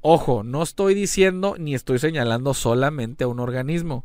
Ojo, 0.00 0.42
no 0.42 0.62
estoy 0.62 0.94
diciendo 0.94 1.56
ni 1.58 1.74
estoy 1.74 1.98
señalando 1.98 2.54
solamente 2.54 3.24
a 3.24 3.28
un 3.28 3.40
organismo. 3.40 4.04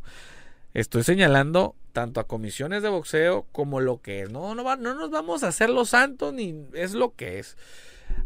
Estoy 0.74 1.02
señalando 1.02 1.76
tanto 1.92 2.20
a 2.20 2.26
comisiones 2.26 2.82
de 2.82 2.88
boxeo 2.88 3.46
como 3.52 3.80
lo 3.80 4.00
que 4.00 4.22
es. 4.22 4.30
No, 4.30 4.54
no, 4.54 4.76
no 4.76 4.94
nos 4.94 5.10
vamos 5.10 5.42
a 5.42 5.48
hacer 5.48 5.70
los 5.70 5.90
santos 5.90 6.32
ni 6.32 6.66
es 6.72 6.94
lo 6.94 7.14
que 7.14 7.38
es. 7.38 7.56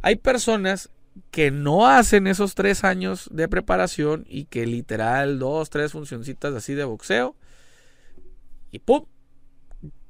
Hay 0.03 0.17
personas 0.17 0.91
que 1.31 1.51
no 1.51 1.87
hacen 1.87 2.27
esos 2.27 2.55
tres 2.55 2.85
años 2.85 3.29
de 3.33 3.49
preparación 3.49 4.25
y 4.29 4.45
que 4.45 4.67
literal 4.67 5.39
dos, 5.39 5.71
tres 5.71 5.93
funcioncitas 5.93 6.55
así 6.55 6.75
de 6.75 6.85
boxeo 6.85 7.37
y 8.71 8.79
¡pum! 8.81 9.07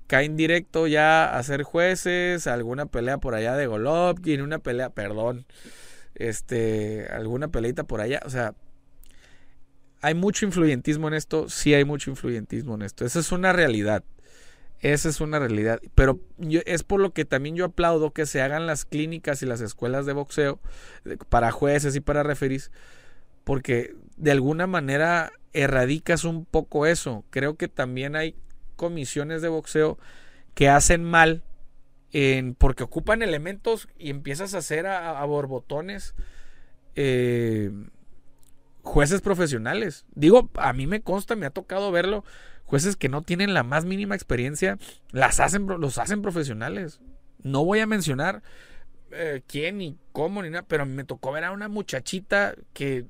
Caen 0.06 0.36
directo 0.36 0.86
ya 0.86 1.36
a 1.36 1.42
ser 1.42 1.64
jueces, 1.64 2.46
alguna 2.46 2.86
pelea 2.86 3.18
por 3.18 3.34
allá 3.34 3.56
de 3.56 3.66
Golovkin, 3.66 4.40
una 4.40 4.60
pelea, 4.60 4.90
perdón, 4.90 5.46
este, 6.14 7.08
alguna 7.10 7.48
peleita 7.48 7.84
por 7.84 8.00
allá, 8.00 8.20
o 8.24 8.30
sea, 8.30 8.54
hay 10.06 10.14
mucho 10.14 10.46
influyentismo 10.46 11.08
en 11.08 11.14
esto, 11.14 11.48
sí 11.48 11.74
hay 11.74 11.84
mucho 11.84 12.10
influyentismo 12.10 12.76
en 12.76 12.82
esto, 12.82 13.04
esa 13.04 13.18
es 13.18 13.32
una 13.32 13.52
realidad. 13.52 14.04
Esa 14.80 15.08
es 15.08 15.20
una 15.20 15.38
realidad. 15.40 15.80
Pero 15.94 16.20
es 16.66 16.84
por 16.84 17.00
lo 17.00 17.12
que 17.12 17.24
también 17.24 17.56
yo 17.56 17.64
aplaudo 17.64 18.12
que 18.12 18.26
se 18.26 18.42
hagan 18.42 18.66
las 18.66 18.84
clínicas 18.84 19.42
y 19.42 19.46
las 19.46 19.60
escuelas 19.60 20.06
de 20.06 20.12
boxeo 20.12 20.60
para 21.28 21.50
jueces 21.50 21.96
y 21.96 22.00
para 22.00 22.22
referís. 22.22 22.70
Porque 23.42 23.96
de 24.16 24.30
alguna 24.30 24.66
manera 24.66 25.32
erradicas 25.54 26.24
un 26.24 26.44
poco 26.44 26.86
eso. 26.86 27.24
Creo 27.30 27.56
que 27.56 27.68
también 27.68 28.14
hay 28.16 28.36
comisiones 28.76 29.40
de 29.40 29.48
boxeo 29.48 29.98
que 30.54 30.68
hacen 30.68 31.02
mal 31.02 31.42
en, 32.12 32.54
porque 32.54 32.84
ocupan 32.84 33.22
elementos 33.22 33.88
y 33.98 34.10
empiezas 34.10 34.54
a 34.54 34.58
hacer 34.58 34.86
a, 34.86 35.24
borbotones 35.24 36.14
eh, 36.94 37.72
jueces 38.86 39.20
profesionales. 39.20 40.06
Digo, 40.14 40.48
a 40.54 40.72
mí 40.72 40.86
me 40.86 41.02
consta, 41.02 41.36
me 41.36 41.44
ha 41.44 41.50
tocado 41.50 41.90
verlo 41.90 42.24
jueces 42.66 42.96
que 42.96 43.08
no 43.08 43.22
tienen 43.22 43.54
la 43.54 43.62
más 43.62 43.84
mínima 43.84 44.14
experiencia, 44.14 44.78
las 45.10 45.40
hacen, 45.40 45.66
los 45.66 45.98
hacen 45.98 46.22
profesionales. 46.22 47.00
No 47.42 47.64
voy 47.64 47.80
a 47.80 47.86
mencionar 47.86 48.42
eh, 49.12 49.42
quién 49.46 49.78
ni 49.78 49.98
cómo 50.12 50.42
ni 50.42 50.50
nada, 50.50 50.64
pero 50.66 50.84
me 50.84 51.04
tocó 51.04 51.32
ver 51.32 51.44
a 51.44 51.52
una 51.52 51.68
muchachita 51.68 52.54
que 52.72 53.06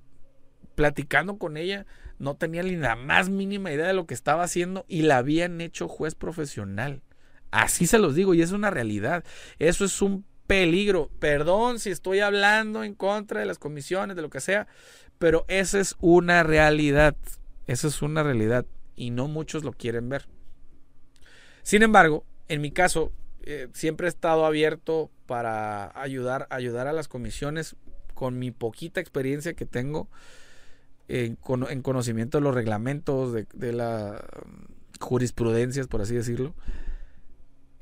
platicando 0.75 1.39
con 1.39 1.57
ella 1.57 1.87
no 2.19 2.37
tenía 2.37 2.63
ni 2.63 2.77
la 2.77 2.97
más 2.97 3.29
mínima 3.31 3.73
idea 3.73 3.87
de 3.87 3.95
lo 3.95 4.07
que 4.07 4.15
estaba 4.15 4.45
haciendo 4.45 4.85
y 4.89 5.03
la 5.03 5.19
habían 5.19 5.61
hecho 5.61 5.89
juez 5.89 6.15
profesional. 6.15 7.03
Así 7.51 7.87
se 7.87 7.99
los 7.99 8.15
digo 8.15 8.35
y 8.35 8.43
es 8.43 8.53
una 8.53 8.71
realidad. 8.71 9.25
Eso 9.59 9.85
es 9.85 10.03
un 10.03 10.27
peligro. 10.47 11.11
Perdón 11.19 11.79
si 11.79 11.91
estoy 11.91 12.21
hablando 12.21 12.85
en 12.85 12.95
contra 12.95 13.41
de 13.41 13.47
las 13.47 13.59
comisiones, 13.59 14.17
de 14.17 14.23
lo 14.23 14.31
que 14.31 14.41
sea, 14.41 14.67
pero 15.19 15.45
esa 15.49 15.81
es 15.81 15.97
una 16.01 16.43
realidad. 16.43 17.17
Esa 17.67 17.89
es 17.89 18.03
una 18.03 18.23
realidad 18.23 18.67
y 18.95 19.11
no 19.11 19.29
muchos 19.29 19.65
lo 19.65 19.73
quieren 19.73 20.09
ver. 20.09 20.27
Sin 21.63 21.83
embargo, 21.83 22.25
en 22.49 22.61
mi 22.61 22.71
caso, 22.71 23.13
eh, 23.43 23.69
siempre 23.73 24.07
he 24.07 24.09
estado 24.09 24.47
abierto 24.47 25.11
para 25.27 25.91
ayudar, 26.01 26.47
ayudar 26.51 26.87
a 26.87 26.93
las 26.93 27.09
comisiones 27.09 27.77
con 28.15 28.39
mi 28.39 28.51
poquita 28.51 29.01
experiencia 29.01 29.55
que 29.55 29.67
tengo 29.67 30.09
en, 31.09 31.37
conocimiento 31.37 32.39
de 32.39 32.45
los 32.45 32.55
reglamentos, 32.55 33.33
de, 33.33 33.47
de 33.53 33.73
las 33.73 34.21
mm, 34.21 35.01
jurisprudencias, 35.01 35.89
por 35.89 36.01
así 36.01 36.15
decirlo. 36.15 36.55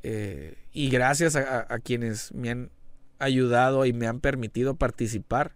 Eh, 0.07 0.59
y 0.71 0.91
gracias 0.91 1.35
a, 1.35 1.67
quienes 1.79 2.35
me 2.35 2.51
han 2.51 2.71
ayudado 3.19 3.87
y 3.87 3.95
me 3.95 4.07
han 4.07 4.21
permitido 4.21 4.75
participar. 4.75 5.55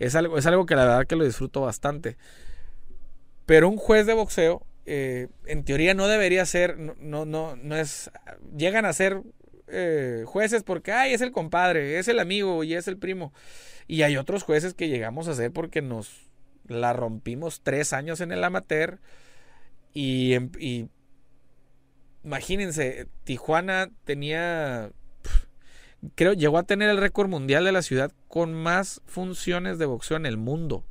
Es 0.00 0.16
algo, 0.16 0.36
es 0.36 0.46
algo 0.46 0.66
que 0.66 0.74
la 0.74 0.84
verdad 0.84 1.06
que 1.06 1.14
lo 1.14 1.24
disfruto 1.24 1.60
bastante. 1.60 2.16
Pero 3.46 3.68
un 3.68 3.76
juez 3.76 4.06
de 4.06 4.14
boxeo 4.14 4.66
eh, 4.86 5.28
en 5.46 5.62
teoría 5.62 5.94
no 5.94 6.08
debería 6.08 6.44
ser, 6.46 6.76
no, 6.76 7.24
no, 7.24 7.54
no 7.54 7.76
es, 7.76 8.10
llegan 8.56 8.86
a 8.86 8.92
ser 8.92 9.22
eh, 9.68 10.24
jueces 10.26 10.64
porque, 10.64 10.90
ay, 10.90 11.12
es 11.12 11.20
el 11.20 11.30
compadre, 11.30 11.98
es 11.98 12.08
el 12.08 12.18
amigo 12.18 12.64
y 12.64 12.74
es 12.74 12.88
el 12.88 12.96
primo. 12.96 13.32
Y 13.86 14.02
hay 14.02 14.16
otros 14.16 14.42
jueces 14.42 14.74
que 14.74 14.88
llegamos 14.88 15.28
a 15.28 15.34
ser 15.34 15.52
porque 15.52 15.82
nos 15.82 16.30
la 16.66 16.92
rompimos 16.92 17.60
tres 17.62 17.92
años 17.92 18.20
en 18.20 18.32
el 18.32 18.42
amateur 18.42 19.00
y, 19.92 20.34
em, 20.34 20.50
y 20.58 20.88
imagínense, 22.24 23.06
Tijuana 23.24 23.90
tenía, 24.04 24.90
creo, 26.14 26.32
llegó 26.32 26.58
a 26.58 26.64
tener 26.64 26.88
el 26.88 26.98
récord 26.98 27.28
mundial 27.28 27.64
de 27.64 27.72
la 27.72 27.82
ciudad 27.82 28.12
con 28.28 28.54
más 28.54 29.02
funciones 29.06 29.78
de 29.78 29.86
boxeo 29.86 30.16
en 30.16 30.26
el 30.26 30.36
mundo 30.36 30.84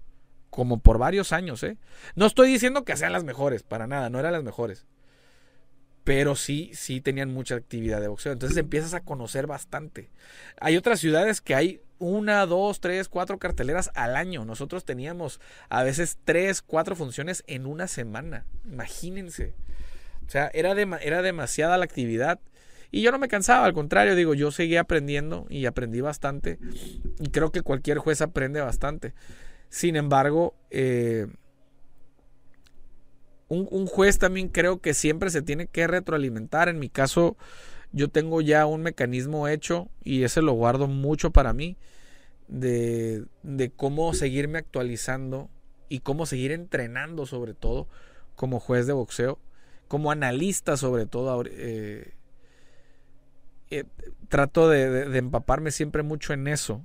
como 0.50 0.80
por 0.80 0.98
varios 0.98 1.32
años, 1.32 1.64
¿eh? 1.64 1.78
No 2.16 2.26
estoy 2.26 2.52
diciendo 2.52 2.84
que 2.84 2.98
sean 2.98 3.14
las 3.14 3.24
mejores, 3.24 3.64
para 3.64 3.88
nada, 3.88 4.10
no 4.10 4.20
eran 4.20 4.34
las 4.34 4.44
mejores. 4.44 4.86
Pero 6.04 6.36
sí, 6.36 6.72
sí 6.74 7.02
tenían 7.02 7.32
mucha 7.32 7.56
actividad 7.56 8.02
de 8.02 8.08
boxeo. 8.08 8.32
Entonces 8.34 8.58
empiezas 8.58 8.94
a 8.94 9.02
conocer 9.02 9.46
bastante. 9.48 10.10
Hay 10.60 10.76
otras 10.76 11.00
ciudades 11.00 11.40
que 11.40 11.54
hay 11.54 11.82
una, 12.00 12.46
dos, 12.46 12.80
tres, 12.80 13.10
cuatro 13.10 13.38
carteleras 13.38 13.92
al 13.94 14.16
año. 14.16 14.44
Nosotros 14.44 14.86
teníamos 14.86 15.40
a 15.70 15.84
veces 15.84 16.18
tres, 16.24 16.62
cuatro 16.62 16.96
funciones 16.96 17.44
en 17.48 17.66
una 17.68 17.88
semana. 17.88 18.46
Imagínense. 18.66 19.54
O 20.26 20.32
sea, 20.32 20.50
era, 20.54 20.72
era 21.02 21.22
demasiada 21.22 21.78
la 21.78 21.86
actividad. 21.86 22.40
Y 22.92 23.02
yo 23.02 23.12
no 23.12 23.20
me 23.20 23.28
cansaba, 23.28 23.66
al 23.66 23.74
contrario, 23.74 24.16
digo, 24.16 24.34
yo 24.34 24.52
seguía 24.52 24.82
aprendiendo 24.82 25.46
y 25.50 25.66
aprendí 25.66 26.02
bastante. 26.02 26.58
Y 27.20 27.30
creo 27.30 27.52
que 27.52 27.62
cualquier 27.62 28.00
juez 28.00 28.22
aprende 28.22 28.62
bastante. 28.62 29.14
Sin 29.70 29.96
embargo, 29.96 30.56
eh, 30.72 31.28
un, 33.50 33.88
juez 33.88 34.18
también 34.20 34.48
creo 34.48 34.80
que 34.80 34.94
siempre 34.94 35.30
se 35.30 35.42
tiene 35.42 35.68
que 35.68 35.88
retroalimentar. 35.88 36.70
En 36.70 36.80
mi 36.80 36.90
caso, 36.90 37.38
yo 37.92 38.10
tengo 38.10 38.42
ya 38.42 38.66
un 38.66 38.82
mecanismo 38.82 39.48
hecho 39.48 39.90
y 40.04 40.24
ese 40.24 40.42
lo 40.42 40.54
guardo 40.54 40.88
mucho 40.88 41.32
para 41.32 41.54
mí 41.54 41.78
de, 42.48 43.26
cómo 43.76 44.14
seguirme 44.14 44.60
actualizando 44.60 45.50
y 45.90 46.00
cómo 46.00 46.26
seguir 46.26 46.52
entrenando 46.52 47.26
sobre 47.26 47.54
todo 47.54 47.88
como 48.36 48.60
juez 48.60 48.88
de 48.88 48.94
boxeo, 48.94 49.40
como 49.88 50.12
analista 50.12 50.78
sobre 50.78 51.06
todo. 51.06 51.44
Eh, 51.46 52.14
eh, 53.70 53.86
trato 54.28 54.70
de 54.70 55.18
empaparme 55.18 55.72
siempre 55.72 56.04
mucho 56.04 56.34
en 56.34 56.48
eso 56.48 56.84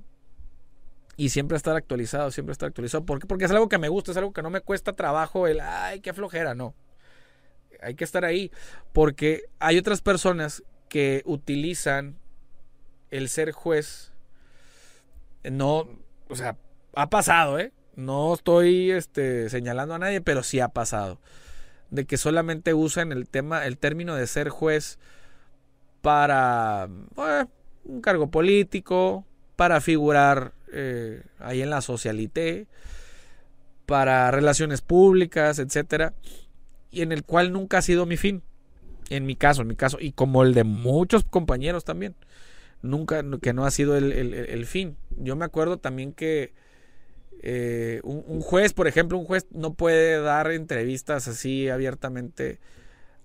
y 1.17 1.29
siempre 1.29 1.57
estar 1.57 1.75
actualizado, 1.75 2.31
siempre 2.31 2.51
estar 2.51 2.67
actualizado. 2.67 3.05
¿Por 3.05 3.19
qué? 3.19 3.27
Porque 3.27 3.45
es 3.45 3.51
algo 3.51 3.69
que 3.69 3.77
me 3.77 3.89
gusta, 3.89 4.11
es 4.11 4.17
algo 4.17 4.33
que 4.33 4.41
no 4.41 4.49
me 4.49 4.61
cuesta 4.61 4.93
trabajo 4.93 5.47
el, 5.47 5.59
ay, 5.61 6.01
qué 6.01 6.13
flojera, 6.13 6.55
no. 6.55 6.75
Hay 7.81 7.95
que 7.95 8.03
estar 8.03 8.25
ahí. 8.25 8.51
Porque 8.93 9.43
hay 9.59 9.77
otras 9.77 10.01
personas 10.01 10.63
que 10.89 11.21
utilizan 11.25 12.17
el 13.11 13.29
ser 13.29 13.51
juez. 13.51 14.11
No, 15.43 15.87
o 16.27 16.35
sea, 16.35 16.57
ha 16.95 17.09
pasado, 17.09 17.59
¿eh? 17.59 17.71
No 17.95 18.33
estoy 18.33 18.91
este, 18.91 19.49
señalando 19.49 19.93
a 19.93 19.99
nadie, 19.99 20.19
pero 20.19 20.43
sí 20.43 20.59
ha 20.59 20.69
pasado. 20.69 21.19
De 21.91 22.05
que 22.05 22.17
solamente 22.17 22.73
usan 22.73 23.13
el 23.13 23.29
tema, 23.29 23.65
el 23.65 23.77
término 23.77 24.15
de 24.15 24.27
ser 24.27 24.49
juez 24.49 24.99
para 26.05 26.87
eh, 27.17 27.45
un 27.83 27.99
cargo 27.99 28.29
político, 28.29 29.25
para 29.55 29.81
figurar 29.81 30.53
eh, 30.71 31.23
ahí 31.39 31.63
en 31.63 31.71
la 31.71 31.81
socialité, 31.81 32.67
para 33.87 34.29
relaciones 34.29 34.81
públicas, 34.81 35.57
etcétera, 35.57 36.13
y 36.91 37.01
en 37.01 37.11
el 37.11 37.23
cual 37.23 37.51
nunca 37.51 37.79
ha 37.79 37.81
sido 37.81 38.05
mi 38.05 38.17
fin. 38.17 38.43
En 39.09 39.25
mi 39.25 39.35
caso, 39.35 39.63
en 39.63 39.67
mi 39.67 39.75
caso, 39.75 39.97
y 39.99 40.11
como 40.11 40.43
el 40.43 40.53
de 40.53 40.63
muchos 40.63 41.23
compañeros 41.23 41.85
también, 41.85 42.13
nunca, 42.83 43.23
que 43.41 43.53
no 43.53 43.65
ha 43.65 43.71
sido 43.71 43.97
el, 43.97 44.65
fin. 44.67 44.97
Yo 45.17 45.35
me 45.35 45.45
acuerdo 45.45 45.77
también 45.77 46.13
que 46.13 46.53
eh, 47.41 47.99
un, 48.03 48.23
un, 48.27 48.41
juez, 48.41 48.73
por 48.73 48.87
ejemplo, 48.87 49.17
un 49.17 49.25
juez 49.25 49.47
no 49.49 49.73
puede 49.73 50.21
dar 50.21 50.51
entrevistas 50.51 51.27
así 51.27 51.67
abiertamente 51.67 52.59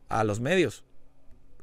a 0.08 0.24
los 0.24 0.40
medios. 0.40 0.82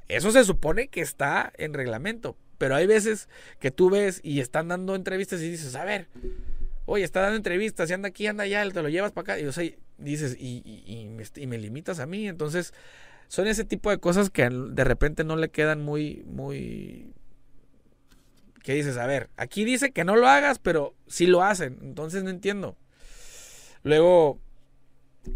Eso 0.07 0.31
se 0.31 0.43
supone 0.43 0.87
que 0.87 1.01
está 1.01 1.51
en 1.57 1.73
reglamento, 1.73 2.37
pero 2.57 2.75
hay 2.75 2.87
veces 2.87 3.29
que 3.59 3.71
tú 3.71 3.89
ves 3.89 4.21
y 4.23 4.39
están 4.39 4.69
dando 4.69 4.95
entrevistas 4.95 5.41
y 5.41 5.49
dices, 5.49 5.75
a 5.75 5.83
ver, 5.83 6.07
oye, 6.85 7.03
está 7.03 7.21
dando 7.21 7.35
entrevistas 7.35 7.89
y 7.89 7.93
anda 7.93 8.07
aquí, 8.07 8.25
anda 8.27 8.45
allá, 8.45 8.67
te 8.71 8.81
lo 8.81 8.89
llevas 8.89 9.11
para 9.11 9.33
acá. 9.33 9.39
Y 9.39 9.45
dices, 9.97 10.35
y, 10.39 10.63
y, 11.35 11.47
me, 11.47 11.57
limitas 11.57 11.99
a 11.99 12.05
mí. 12.05 12.27
Entonces, 12.27 12.73
son 13.27 13.47
ese 13.47 13.65
tipo 13.65 13.89
de 13.89 13.99
cosas 13.99 14.29
que 14.29 14.49
de 14.49 14.83
repente 14.83 15.23
no 15.23 15.35
le 15.35 15.49
quedan 15.49 15.81
muy, 15.81 16.23
muy... 16.25 17.13
¿Qué 18.63 18.73
dices? 18.73 18.97
A 18.97 19.05
ver, 19.05 19.29
aquí 19.37 19.65
dice 19.65 19.91
que 19.91 20.03
no 20.03 20.15
lo 20.15 20.27
hagas, 20.27 20.59
pero 20.59 20.95
sí 21.07 21.27
lo 21.27 21.43
hacen. 21.43 21.77
Entonces 21.81 22.23
no 22.23 22.29
entiendo. 22.29 22.77
Luego, 23.83 24.39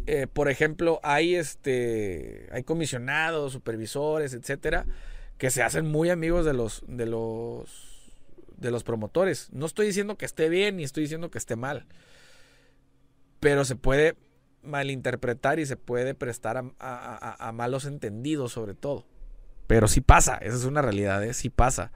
eh, 0.06 0.28
por 0.32 0.50
ejemplo, 0.50 1.00
hay 1.04 1.36
este, 1.36 2.48
hay 2.52 2.64
comisionados, 2.64 3.54
supervisores, 3.54 4.34
etcétera, 4.34 4.86
que 5.38 5.50
se 5.50 5.64
hacen 5.64 5.86
muy 5.86 6.10
amigos 6.10 6.46
de 6.46 6.54
los, 6.54 6.84
de 6.88 7.06
los, 7.06 8.14
de 8.58 8.72
los 8.72 8.84
promotores. 8.84 9.50
No 9.52 9.66
estoy 9.66 9.88
diciendo 9.88 10.18
que 10.18 10.26
esté 10.26 10.50
bien 10.50 10.78
ni 10.78 10.84
estoy 10.84 11.04
diciendo 11.04 11.32
que 11.32 11.38
esté 11.38 11.56
mal, 11.56 11.88
pero 13.40 13.66
se 13.66 13.76
puede 13.76 14.16
malinterpretar 14.64 15.60
y 15.60 15.66
se 15.66 15.78
puede 15.78 16.14
prestar 16.14 16.64
a, 16.80 17.52
malos 17.54 17.86
entendidos 17.86 18.52
sobre 18.52 18.74
todo. 18.74 19.06
Pero 19.68 19.88
sí 19.88 20.02
pasa, 20.02 20.38
esa 20.38 20.58
es 20.58 20.66
una 20.66 20.82
realidad, 20.82 21.24
¿eh? 21.24 21.34
sí 21.34 21.50
pasa. 21.50 21.92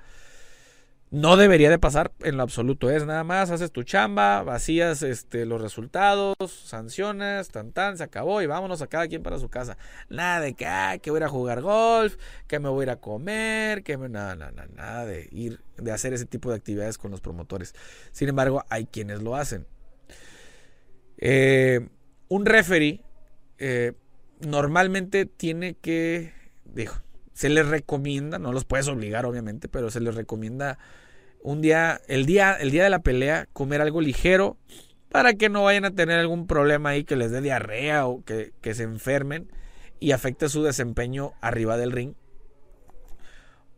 No 1.11 1.37
debería 1.37 1.69
de 1.69 1.79
pasar 1.79 2.11
en 2.21 2.37
lo 2.37 2.43
absoluto. 2.43 2.89
Es 2.89 3.05
nada 3.05 3.23
más, 3.23 3.51
haces 3.51 3.71
tu 3.71 3.83
chamba, 3.83 4.43
vacías 4.43 5.01
este, 5.03 5.45
los 5.45 5.61
resultados, 5.61 6.35
sancionas, 6.49 7.49
tan 7.49 7.71
tan, 7.71 7.97
se 7.97 8.03
acabó 8.03 8.41
y 8.41 8.47
vámonos 8.47 8.81
a 8.81 8.87
cada 8.87 9.07
quien 9.07 9.23
para 9.23 9.39
su 9.39 9.49
casa. 9.49 9.77
Nada 10.09 10.41
de 10.41 10.53
que, 10.53 10.67
que 11.01 11.11
voy 11.11 11.19
a 11.19 11.21
ir 11.21 11.23
a 11.25 11.29
jugar 11.29 11.61
golf, 11.61 12.17
que 12.47 12.59
me 12.59 12.69
voy 12.69 12.81
a 12.81 12.83
ir 12.83 12.89
a 12.89 12.95
comer, 12.97 13.83
que 13.83 13.97
me... 13.97 14.09
Nada, 14.09 14.35
nada, 14.35 14.67
nada 14.73 15.05
de 15.05 15.27
ir, 15.31 15.61
de 15.77 15.91
hacer 15.91 16.13
ese 16.13 16.25
tipo 16.25 16.49
de 16.49 16.55
actividades 16.55 16.97
con 16.97 17.11
los 17.11 17.21
promotores. 17.21 17.75
Sin 18.11 18.29
embargo, 18.29 18.63
hay 18.69 18.85
quienes 18.85 19.21
lo 19.21 19.35
hacen. 19.35 19.67
Eh, 21.17 21.87
un 22.27 22.45
referee 22.45 23.01
eh, 23.57 23.93
normalmente 24.39 25.25
tiene 25.25 25.75
que, 25.75 26.33
dijo, 26.65 27.01
se 27.35 27.49
les 27.49 27.67
recomienda, 27.67 28.39
no 28.39 28.53
los 28.53 28.63
puedes 28.63 28.87
obligar 28.87 29.25
obviamente, 29.25 29.67
pero 29.67 29.91
se 29.91 29.99
les 29.99 30.15
recomienda 30.15 30.79
un 31.43 31.61
día, 31.61 32.01
el 32.07 32.25
día, 32.25 32.53
el 32.53 32.71
día 32.71 32.85
de 32.85 32.89
la 32.89 32.99
pelea, 32.99 33.47
comer 33.51 33.81
algo 33.81 33.99
ligero 33.99 34.57
para 35.09 35.33
que 35.33 35.49
no 35.49 35.63
vayan 35.63 35.83
a 35.83 35.93
tener 35.93 36.17
algún 36.17 36.47
problema 36.47 36.89
ahí 36.89 37.03
que 37.03 37.17
les 37.17 37.31
dé 37.31 37.41
diarrea 37.41 38.07
o 38.07 38.23
que, 38.23 38.53
se 38.73 38.83
enfermen 38.83 39.51
y 39.99 40.11
afecte 40.11 40.47
su 40.47 40.63
desempeño 40.63 41.33
arriba 41.41 41.75
del 41.75 41.91
ring. 41.91 42.13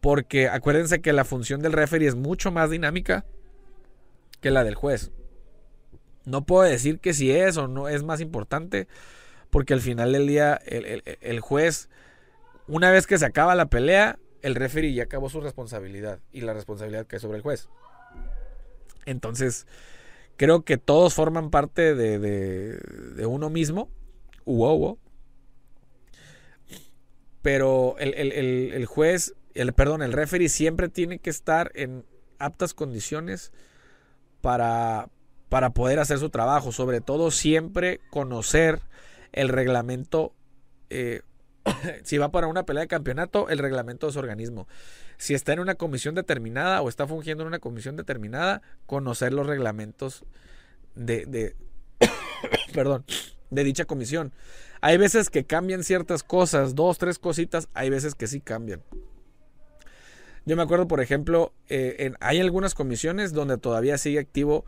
Porque 0.02 0.50
acuérdense 0.50 1.02
que 1.02 1.12
la 1.12 1.26
función 1.26 1.62
del 1.62 1.74
referee 1.74 2.08
es 2.08 2.16
mucho 2.16 2.52
más 2.52 2.70
dinámica 2.70 3.26
que 4.40 4.52
la 4.52 4.64
del 4.64 4.76
juez. 4.76 5.12
No 6.26 6.46
puedo 6.46 6.62
decir 6.62 7.00
que 7.00 7.14
si 7.14 7.32
es 7.32 7.58
o 7.58 7.68
no 7.68 7.88
es 7.88 8.04
más 8.04 8.22
importante, 8.22 8.88
porque 9.50 9.74
al 9.74 9.82
final 9.82 10.14
del 10.14 10.28
día 10.28 10.62
el, 10.66 11.02
el 11.22 11.40
juez, 11.40 11.90
una 12.68 12.92
vez 12.92 13.08
que 13.08 13.18
se 13.18 13.26
acaba 13.26 13.56
la 13.56 13.68
pelea, 13.68 14.20
el 14.42 14.56
referee 14.56 14.94
ya 14.94 15.04
acabó 15.04 15.30
su 15.30 15.42
responsabilidad 15.42 16.20
y 16.32 16.42
la 16.42 16.54
responsabilidad 16.54 17.08
es 17.10 17.22
sobre 17.22 17.38
el 17.38 17.44
juez. 17.44 17.70
Entonces, 19.06 19.66
creo 20.36 20.64
que 20.64 20.78
todos 20.78 21.14
forman 21.14 21.50
parte 21.50 21.96
de, 21.96 22.20
de, 22.20 23.26
uno 23.26 23.50
mismo. 23.50 23.90
Pero 27.42 27.96
el, 28.00 28.14
el, 28.14 28.86
juez, 28.86 29.34
el, 29.54 29.74
perdón, 29.74 30.02
el 30.02 30.14
referee 30.14 30.50
siempre 30.50 30.90
tiene 30.90 31.20
que 31.20 31.30
estar 31.30 31.72
en 31.76 32.06
aptas 32.40 32.74
condiciones 32.74 33.52
para, 34.42 35.10
para 35.50 35.72
poder 35.72 36.00
hacer 36.00 36.20
su 36.20 36.30
trabajo. 36.30 36.72
Sobre 36.72 37.02
todo 37.02 37.32
siempre 37.32 38.02
conocer 38.10 38.82
el 39.32 39.50
reglamento 39.50 40.34
eh, 40.90 41.22
si 42.04 42.18
va 42.18 42.32
para 42.32 42.48
una 42.48 42.66
pelea 42.66 42.82
de 42.82 42.88
campeonato, 42.88 43.50
el 43.50 43.60
reglamento 43.60 44.08
de 44.08 44.14
su 44.14 44.20
organismo. 44.20 44.68
Si 45.18 45.34
está 45.34 45.54
en 45.54 45.60
una 45.60 45.76
comisión 45.76 46.16
determinada 46.16 46.82
o 46.82 46.90
está 46.90 47.08
fungiendo 47.08 47.44
en 47.44 47.48
una 47.48 47.60
comisión 47.60 47.96
determinada, 47.96 48.62
conocer 48.86 49.34
los 49.34 49.48
reglamentos 49.48 50.24
de, 50.96 51.56
perdón, 52.74 53.06
de 53.50 53.64
dicha 53.64 53.86
comisión. 53.86 54.34
Hay 54.82 54.98
veces 54.98 55.30
que 55.30 55.46
cambian 55.46 55.84
ciertas 55.84 56.24
cosas, 56.24 56.76
dos, 56.76 56.98
tres 56.98 57.20
cositas, 57.20 57.68
hay 57.74 57.90
veces 57.90 58.16
que 58.16 58.28
sí 58.28 58.42
cambian. 58.42 58.84
Yo 60.46 60.56
me 60.56 60.64
acuerdo, 60.64 60.88
por 60.88 61.02
ejemplo, 61.02 61.52
eh, 61.68 62.14
hay 62.22 62.40
algunas 62.40 62.74
comisiones 62.74 63.34
donde 63.34 63.58
todavía 63.58 63.98
sigue 63.98 64.20
activo 64.20 64.66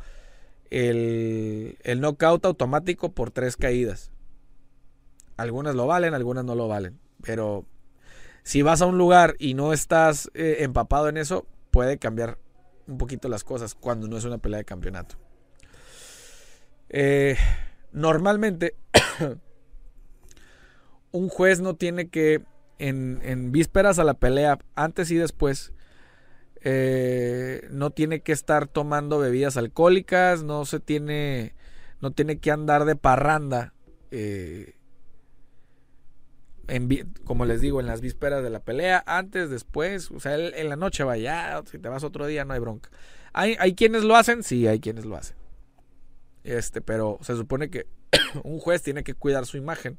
el, 0.72 1.78
el 1.84 2.02
knockout 2.02 2.46
automático 2.46 3.14
por 3.14 3.32
tres 3.32 3.56
caídas. 3.56 4.12
Algunas 5.40 5.74
lo 5.74 5.88
valen, 5.88 6.14
algunas 6.14 6.44
no 6.44 6.54
lo 6.54 6.68
valen. 6.68 7.00
Pero 7.22 7.66
si 8.44 8.62
vas 8.62 8.82
a 8.82 8.88
un 8.88 8.98
lugar 8.98 9.36
y 9.40 9.54
no 9.54 9.72
estás 9.72 10.30
eh, 10.34 10.58
empapado 10.60 11.08
en 11.08 11.16
eso, 11.16 11.48
puede 11.72 11.98
cambiar 11.98 12.38
un 12.88 12.98
poquito 12.98 13.30
las 13.30 13.46
cosas 13.46 13.74
cuando 13.74 14.10
no 14.10 14.18
es 14.18 14.26
una 14.26 14.40
pelea 14.40 14.58
de 14.58 14.66
campeonato. 14.66 15.16
Eh, 16.90 17.38
normalmente, 17.94 18.76
un 21.12 21.30
juez 21.30 21.62
no 21.62 21.76
tiene 21.76 22.10
que, 22.10 22.44
en, 22.78 23.54
vísperas 23.54 23.98
a 23.98 24.04
la 24.04 24.16
pelea, 24.16 24.60
antes 24.76 25.10
y 25.10 25.16
después, 25.16 25.72
eh, 26.64 27.66
no 27.72 27.92
tiene 27.92 28.20
que 28.20 28.34
estar 28.34 28.68
tomando 28.68 29.20
bebidas 29.20 29.56
alcohólicas, 29.56 30.44
no 30.44 30.66
se 30.66 30.82
tiene, 30.82 31.56
no 32.02 32.12
tiene 32.12 32.40
que 32.40 32.52
andar 32.52 32.84
de 32.84 32.98
parranda 32.98 33.74
como 37.24 37.46
les 37.46 37.62
digo, 37.62 37.80
en 37.80 37.88
las 37.88 38.02
vísperas 38.02 38.44
de 38.44 38.50
la 38.50 38.60
pelea, 38.60 39.04
antes, 39.06 39.50
después, 39.50 40.12
o 40.12 40.20
sea, 40.20 40.36
en 40.36 40.70
la 40.70 40.76
noche 40.76 41.04
vaya, 41.04 41.62
si 41.70 41.80
te 41.80 41.90
vas 41.90 42.04
otro 42.04 42.28
día 42.28 42.46
no 42.46 42.54
hay 42.54 42.60
bronca. 42.60 42.90
¿Hay, 43.34 43.56
¿Hay 43.60 43.76
quienes 43.76 44.04
lo 44.04 44.16
hacen? 44.16 44.44
Sí, 44.44 44.68
hay 44.68 44.80
quienes 44.80 45.06
lo 45.06 45.16
hacen. 45.16 45.36
Este, 46.44 46.82
pero 46.82 47.20
se 47.22 47.36
supone 47.36 47.70
que 47.70 47.88
un 48.44 48.60
juez 48.60 48.82
tiene 48.82 49.04
que 49.04 49.14
cuidar 49.14 49.46
su 49.46 49.58
imagen 49.58 49.98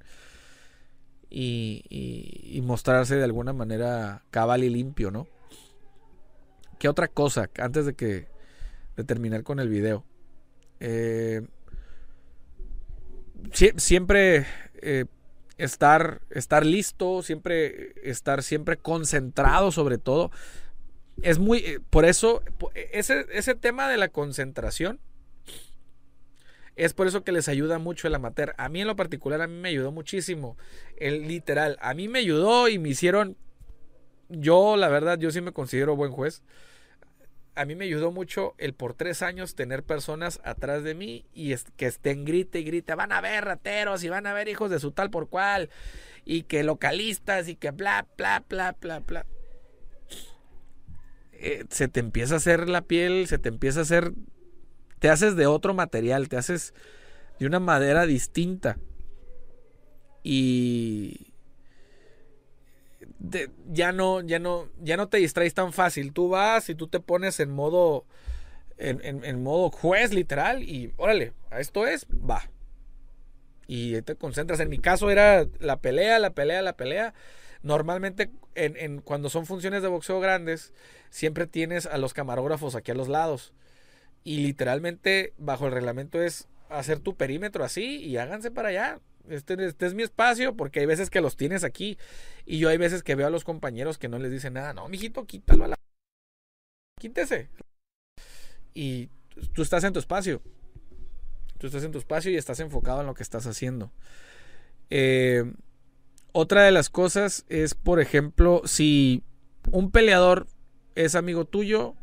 y, 1.29 1.85
y, 1.89 2.61
mostrarse 2.63 3.15
de 3.17 3.25
alguna 3.25 3.53
manera 3.53 4.25
cabal 4.31 4.65
y 4.65 4.69
limpio, 4.69 5.11
¿no? 5.11 5.29
¿Qué 6.79 6.89
otra 6.89 7.07
cosa? 7.09 7.49
Antes 7.59 7.87
de 7.87 7.95
que 7.95 8.27
de 8.97 9.05
terminar 9.05 9.45
con 9.45 9.61
el 9.61 9.69
video. 9.69 10.05
Eh, 10.81 11.47
siempre 13.77 14.47
eh, 14.83 15.05
estar, 15.63 16.23
estar 16.31 16.65
listo, 16.65 17.23
siempre 17.23 17.95
estar 18.03 18.43
siempre 18.43 18.77
concentrado 18.77 19.73
sobre 19.73 19.99
todo. 19.99 20.31
Es 21.23 21.39
muy, 21.39 21.59
eh, 21.59 21.81
por 21.91 22.05
eso, 22.05 22.43
ese, 22.93 23.27
ese 23.33 23.55
tema 23.55 23.89
de 23.89 23.99
la 23.99 24.09
concentración, 24.09 24.99
es 26.77 26.95
por 26.95 27.07
eso 27.07 27.25
que 27.25 27.33
les 27.33 27.49
ayuda 27.49 27.79
mucho 27.79 28.09
el 28.09 28.15
amateur. 28.15 28.55
A 28.57 28.69
mí 28.71 28.81
en 28.81 28.87
lo 28.87 28.97
particular, 28.97 29.43
a 29.43 29.47
mí 29.47 29.55
me 29.55 29.69
ayudó 29.69 29.93
muchísimo. 29.93 30.57
El 30.97 31.29
literal, 31.29 31.77
a 31.83 31.93
mí 31.93 32.09
me 32.09 32.21
ayudó 32.21 32.69
y 32.69 32.79
me 32.79 32.89
hicieron, 32.89 33.37
yo 34.31 34.77
la 34.77 34.89
verdad, 34.89 35.19
yo 35.19 35.31
sí 35.31 35.43
me 35.43 35.53
considero 35.53 35.95
buen 35.95 36.13
juez 36.13 36.43
a 37.61 37.67
mí 37.67 37.75
me 37.75 37.85
ayudó 37.85 38.11
mucho 38.11 38.55
el 38.57 38.73
por 38.73 38.95
tres 38.95 39.21
años 39.21 39.55
tener 39.55 39.83
personas 39.83 40.41
atrás 40.45 40.83
de 40.83 40.95
mí 40.95 41.27
y 41.35 41.55
que 41.77 41.85
estén 41.85 42.25
grite 42.25 42.61
y 42.61 42.65
grite, 42.65 42.95
van 42.95 43.13
a 43.13 43.21
ver 43.21 43.45
rateros 43.45 44.03
y 44.03 44.09
van 44.09 44.27
a 44.27 44.33
ver 44.33 44.49
hijos 44.49 44.71
de 44.71 44.81
su 44.81 44.93
tal 44.93 45.11
por 45.11 45.29
cual 45.29 45.69
y 46.25 46.45
que 46.45 46.63
localistas 46.65 47.49
y 47.49 47.57
que 47.57 47.71
bla, 47.71 48.07
bla, 48.17 48.43
bla, 48.49 48.75
bla, 48.81 49.01
bla. 49.01 49.27
Eh, 51.33 51.67
se 51.69 51.89
te 51.89 52.01
empieza 52.01 52.33
a 52.33 52.37
hacer 52.39 52.67
la 52.67 52.81
piel, 52.81 53.27
se 53.27 53.37
te 53.37 53.51
empieza 53.51 53.81
a 53.81 53.83
hacer, 53.83 54.15
te 54.99 55.11
haces 55.11 55.37
de 55.37 55.47
otro 55.47 55.75
material, 55.75 56.31
te 56.31 56.39
haces 56.39 56.73
de 57.39 57.47
una 57.47 57.61
madera 57.61 58.07
distinta. 58.07 58.79
Y 60.23 61.30
ya 63.71 63.93
no, 63.93 64.21
ya 64.23 64.39
no, 64.39 64.69
ya 64.81 64.97
no 64.97 65.09
te 65.09 65.19
distraes 65.19 65.55
tan 65.55 65.73
fácil. 65.73 66.13
Tú 66.13 66.29
vas 66.29 66.69
y 66.71 66.75
tú 66.75 66.89
te 66.89 67.01
pones 67.01 67.41
en 67.41 67.51
modo, 67.51 68.05
en, 68.79 69.43
modo 69.43 69.71
juez 69.71 70.13
literal 70.13 70.63
y 70.63 70.93
órale, 70.97 71.33
esto 71.59 71.87
es, 71.87 72.07
va. 72.09 72.51
Y 73.67 74.01
te 74.03 74.17
concentras. 74.17 74.61
En 74.61 74.69
mi 74.69 74.79
caso 74.79 75.11
era 75.11 75.47
la 75.61 75.81
pelea, 75.81 76.19
la 76.19 76.31
pelea, 76.31 76.63
la 76.63 76.77
pelea. 76.77 77.15
Normalmente 77.63 78.31
en, 78.55 79.01
cuando 79.01 79.29
son 79.29 79.47
funciones 79.47 79.83
de 79.83 79.89
boxeo 79.89 80.19
grandes, 80.19 80.73
siempre 81.11 81.47
tienes 81.47 81.87
a 81.87 81.99
los 81.99 82.15
camarógrafos 82.15 82.75
aquí 82.75 82.91
a 82.91 82.95
los 82.95 83.09
lados. 83.09 83.53
Y 84.25 84.39
literalmente 84.39 85.35
bajo 85.39 85.67
el 85.67 85.73
reglamento 85.73 86.23
es 86.23 86.49
hacer 86.69 87.01
tu 87.01 87.17
perímetro 87.17 87.65
así 87.65 87.97
y 87.99 88.17
háganse 88.17 88.51
para 88.51 88.69
allá. 88.69 89.01
Este, 89.29 89.65
este, 89.65 89.87
es 89.87 89.95
mi 89.95 90.03
espacio 90.03 90.57
porque 90.57 90.81
hay 90.81 90.87
veces 90.87 91.11
que 91.11 91.21
los 91.21 91.37
tienes 91.37 91.65
aquí 91.65 91.99
y 92.47 92.59
yo 92.59 92.69
hay 92.69 92.79
veces 92.79 93.03
que 93.03 93.15
veo 93.15 93.27
a 93.27 93.31
los 93.31 93.45
compañeros 93.45 93.99
que 93.99 94.09
no 94.09 94.19
les 94.19 94.31
dicen 94.31 94.55
nada. 94.55 94.73
No, 94.73 94.89
mijito, 94.89 95.27
quítalo 95.27 95.65
a 95.65 95.69
la... 95.69 95.77
Quítese. 96.99 97.49
Y 98.75 99.09
tú 99.53 99.63
estás 99.63 99.85
en 99.85 99.93
tu 99.93 99.99
espacio. 99.99 100.43
Tú 101.59 101.67
estás 101.67 101.85
en 101.85 101.93
tu 101.93 101.99
espacio 101.99 102.31
y 102.31 102.37
estás 102.37 102.61
enfocado 102.61 103.01
en 103.01 103.07
lo 103.07 103.15
que 103.15 103.23
estás 103.23 103.47
haciendo. 103.47 103.93
Eh, 104.89 105.45
otra 106.33 106.63
de 106.63 106.73
las 106.73 106.91
cosas 106.91 107.45
es, 107.49 107.75
por 107.75 108.01
ejemplo, 108.01 108.63
si 108.65 109.23
un 109.71 109.91
peleador 109.91 110.47
es 110.95 111.15
amigo 111.15 111.45
tuyo, 111.45 111.95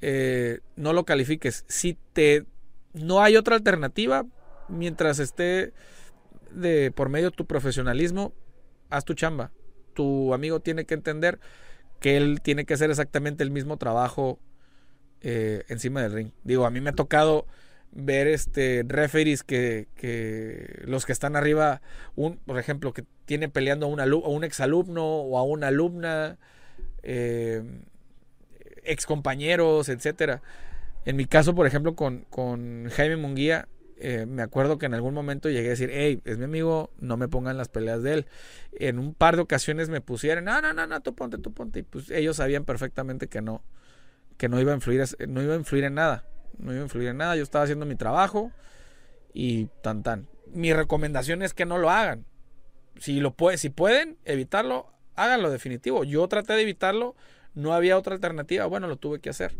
eh, 0.00 0.60
no 0.76 0.92
lo 0.92 1.04
califiques. 1.04 1.64
Si 1.68 1.98
te 2.12 2.46
no 2.92 3.22
hay 3.22 3.36
otra 3.36 3.56
alternativa 3.56 4.24
mientras 4.68 5.18
esté 5.18 5.72
de 6.50 6.90
por 6.90 7.08
medio 7.08 7.30
de 7.30 7.36
tu 7.36 7.46
profesionalismo, 7.46 8.32
haz 8.90 9.04
tu 9.04 9.14
chamba. 9.14 9.52
Tu 9.94 10.34
amigo 10.34 10.60
tiene 10.60 10.84
que 10.84 10.94
entender 10.94 11.38
que 12.00 12.16
él 12.16 12.40
tiene 12.42 12.64
que 12.64 12.74
hacer 12.74 12.90
exactamente 12.90 13.42
el 13.42 13.50
mismo 13.50 13.76
trabajo 13.76 14.38
eh, 15.20 15.64
encima 15.68 16.02
del 16.02 16.12
ring. 16.12 16.30
Digo, 16.44 16.66
a 16.66 16.70
mí 16.70 16.80
me 16.80 16.90
ha 16.90 16.94
tocado 16.94 17.46
ver 17.92 18.26
este 18.26 18.84
referees 18.86 19.42
que, 19.42 19.88
que 19.94 20.82
los 20.84 21.06
que 21.06 21.12
están 21.12 21.36
arriba, 21.36 21.80
un, 22.14 22.36
por 22.38 22.58
ejemplo, 22.58 22.92
que 22.92 23.04
tiene 23.24 23.48
peleando 23.48 23.86
a 23.86 23.88
un, 23.88 24.00
a 24.00 24.04
un 24.04 24.44
exalumno 24.44 25.04
o 25.04 25.38
a 25.38 25.42
una 25.42 25.68
alumna. 25.68 26.38
Eh, 27.02 27.62
excompañeros, 28.86 29.88
etcétera. 29.88 30.42
En 31.04 31.16
mi 31.16 31.26
caso, 31.26 31.54
por 31.54 31.66
ejemplo, 31.66 31.94
con, 31.94 32.24
con 32.30 32.88
Jaime 32.90 33.16
Munguía, 33.16 33.68
eh, 33.98 34.26
me 34.26 34.42
acuerdo 34.42 34.78
que 34.78 34.86
en 34.86 34.94
algún 34.94 35.14
momento 35.14 35.48
llegué 35.48 35.68
a 35.68 35.70
decir, 35.70 35.90
hey, 35.92 36.20
es 36.24 36.38
mi 36.38 36.44
amigo, 36.44 36.90
no 36.98 37.16
me 37.16 37.28
pongan 37.28 37.56
las 37.56 37.68
peleas 37.68 38.02
de 38.02 38.14
él. 38.14 38.26
En 38.72 38.98
un 38.98 39.14
par 39.14 39.36
de 39.36 39.42
ocasiones 39.42 39.88
me 39.88 40.00
pusieron, 40.00 40.44
no, 40.44 40.60
no, 40.60 40.72
no, 40.72 40.86
no, 40.86 41.00
tú 41.00 41.14
ponte, 41.14 41.38
tú 41.38 41.52
ponte. 41.52 41.80
Y 41.80 41.82
pues 41.82 42.10
ellos 42.10 42.36
sabían 42.36 42.64
perfectamente 42.64 43.28
que 43.28 43.40
no, 43.40 43.62
que 44.36 44.48
no 44.48 44.60
iba 44.60 44.72
a 44.72 44.74
influir, 44.74 45.04
no 45.28 45.42
iba 45.42 45.54
a 45.54 45.56
influir 45.56 45.84
en 45.84 45.94
nada. 45.94 46.24
No 46.58 46.72
iba 46.72 46.80
a 46.80 46.84
influir 46.84 47.08
en 47.08 47.18
nada. 47.18 47.36
Yo 47.36 47.42
estaba 47.42 47.64
haciendo 47.64 47.86
mi 47.86 47.96
trabajo 47.96 48.52
y 49.32 49.66
tan 49.82 50.02
tan. 50.02 50.28
Mi 50.52 50.72
recomendación 50.72 51.42
es 51.42 51.54
que 51.54 51.66
no 51.66 51.78
lo 51.78 51.90
hagan. 51.90 52.24
Si 52.98 53.20
lo 53.20 53.34
puede, 53.34 53.58
si 53.58 53.70
pueden 53.70 54.18
evitarlo, 54.24 54.92
háganlo 55.14 55.50
definitivo. 55.50 56.04
Yo 56.04 56.26
traté 56.28 56.54
de 56.54 56.62
evitarlo, 56.62 57.14
no 57.54 57.74
había 57.74 57.98
otra 57.98 58.14
alternativa. 58.14 58.66
Bueno, 58.66 58.88
lo 58.88 58.96
tuve 58.96 59.20
que 59.20 59.30
hacer. 59.30 59.54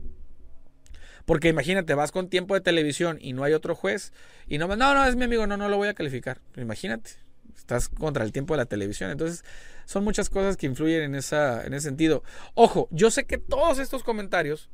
Porque 1.27 1.49
imagínate, 1.49 1.93
vas 1.95 2.13
con 2.13 2.29
tiempo 2.29 2.55
de 2.55 2.61
televisión 2.61 3.19
y 3.21 3.33
no 3.33 3.43
hay 3.43 3.53
otro 3.53 3.75
juez 3.75 4.13
y 4.47 4.59
no, 4.59 4.69
no, 4.69 4.95
no, 4.95 5.05
es 5.05 5.17
mi 5.17 5.25
amigo, 5.25 5.47
no, 5.47 5.57
no 5.57 5.69
lo 5.69 5.77
voy 5.77 5.89
a 5.89 5.95
calificar. 5.95 6.41
Imagínate, 6.57 7.11
estás 7.57 7.89
contra 7.89 8.25
el 8.25 8.31
tiempo 8.31 8.55
de 8.55 8.59
la 8.59 8.67
televisión. 8.67 9.11
Entonces, 9.11 9.45
son 9.87 10.05
muchas 10.05 10.31
cosas 10.31 10.57
que 10.57 10.67
influyen 10.67 11.03
en, 11.03 11.15
esa, 11.17 11.67
en 11.67 11.75
ese 11.75 11.89
sentido. 11.89 12.23
Ojo, 12.55 12.89
yo 12.93 13.11
sé 13.11 13.25
que 13.25 13.39
todos 13.39 13.81
estos 13.81 14.05
comentarios 14.05 14.71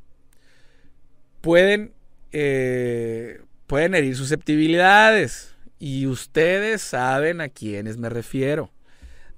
pueden, 1.41 1.93
eh, 2.31 3.41
pueden 3.65 3.95
herir 3.95 4.15
susceptibilidades 4.15 5.55
y 5.79 6.05
ustedes 6.05 6.83
saben 6.83 7.41
a 7.41 7.49
quiénes 7.49 7.97
me 7.97 8.09
refiero. 8.09 8.71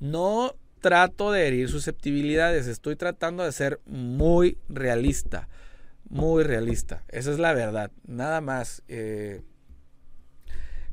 No 0.02 0.54
trato 0.82 1.32
de 1.32 1.48
herir 1.48 1.70
susceptibilidades, 1.70 2.68
estoy 2.68 2.98
tratando 2.98 3.46
de 3.46 3.54
ser 3.54 3.80
muy 3.86 4.58
realista 4.68 5.48
muy 6.10 6.44
realista. 6.44 7.04
Esa 7.10 7.32
es 7.32 7.40
la 7.40 7.54
verdad. 7.54 7.92
Nada 8.06 8.42
más. 8.42 8.84
Eh, 8.88 9.42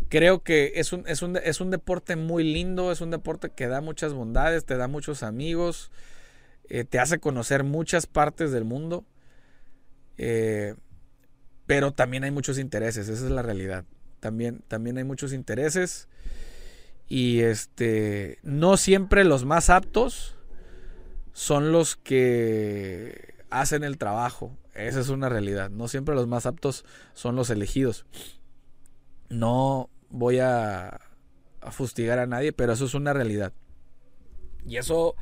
creo 0.09 0.42
que 0.42 0.72
es 0.77 0.92
un, 0.92 1.05
es, 1.07 1.22
un, 1.22 1.37
es 1.37 1.61
un, 1.61 1.70
deporte 1.70 2.16
muy 2.16 2.44
lindo, 2.44 2.92
es 2.92 3.01
un 3.01 3.11
deporte 3.11 3.51
que 3.51 3.66
da 3.66 3.81
muchas 3.81 4.12
bondades, 4.12 4.64
te 4.64 4.77
da 4.77 4.88
muchos 4.88 5.22
amigos, 5.22 5.90
eh, 6.68 6.85
te 6.85 6.98
hace 6.98 7.18
conocer 7.18 7.64
muchas 7.64 8.07
partes 8.07 8.53
del 8.53 8.64
mundo. 8.64 9.05
Eh, 10.18 10.75
pero 11.66 11.92
también 11.92 12.25
hay 12.25 12.31
muchos 12.31 12.59
intereses, 12.59 13.09
esa 13.09 13.25
es 13.25 13.31
la 13.31 13.42
realidad. 13.42 13.85
También, 14.20 14.62
también 14.68 14.98
hay 14.98 15.05
muchos 15.05 15.33
intereses. 15.33 16.09
Y 17.09 17.40
este. 17.40 18.38
No 18.42 18.77
siempre 18.77 19.25
los 19.25 19.44
más 19.44 19.70
aptos 19.70 20.37
son 21.33 21.72
los 21.72 21.96
que 21.96 23.35
hacen 23.51 23.85
el 23.85 23.98
trabajo. 23.98 24.57
Esa 24.74 25.00
es 25.00 25.08
una 25.08 25.28
realidad. 25.28 25.70
No 25.70 25.88
siempre 25.88 26.14
los 26.14 26.26
más 26.26 26.46
aptos 26.46 26.85
son 27.14 27.37
los 27.37 27.50
elegidos. 27.50 28.06
No 29.28 29.90
voy 30.08 30.38
a, 30.40 31.00
fustigar 31.70 32.18
a 32.18 32.26
nadie, 32.26 32.52
pero 32.52 32.72
eso 32.72 32.87
es 32.87 32.94
una 32.94 33.12
realidad. 33.12 33.52
Y 34.66 34.76
eso 34.76 35.16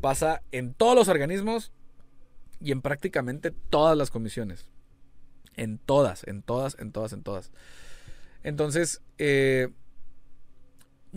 pasa 0.00 0.42
en 0.52 0.74
todos 0.74 0.94
los 0.94 1.08
organismos 1.08 1.72
y 2.60 2.72
en 2.72 2.80
prácticamente 2.80 3.50
todas 3.50 3.96
las 3.96 4.10
comisiones. 4.10 4.68
En 5.56 5.78
todas, 5.78 6.24
en 6.26 6.42
todas, 6.42 6.76
en 6.78 6.92
todas, 6.92 7.12
en 7.12 7.22
todas. 7.22 7.52
Entonces, 8.42 9.02
eh, 9.18 9.68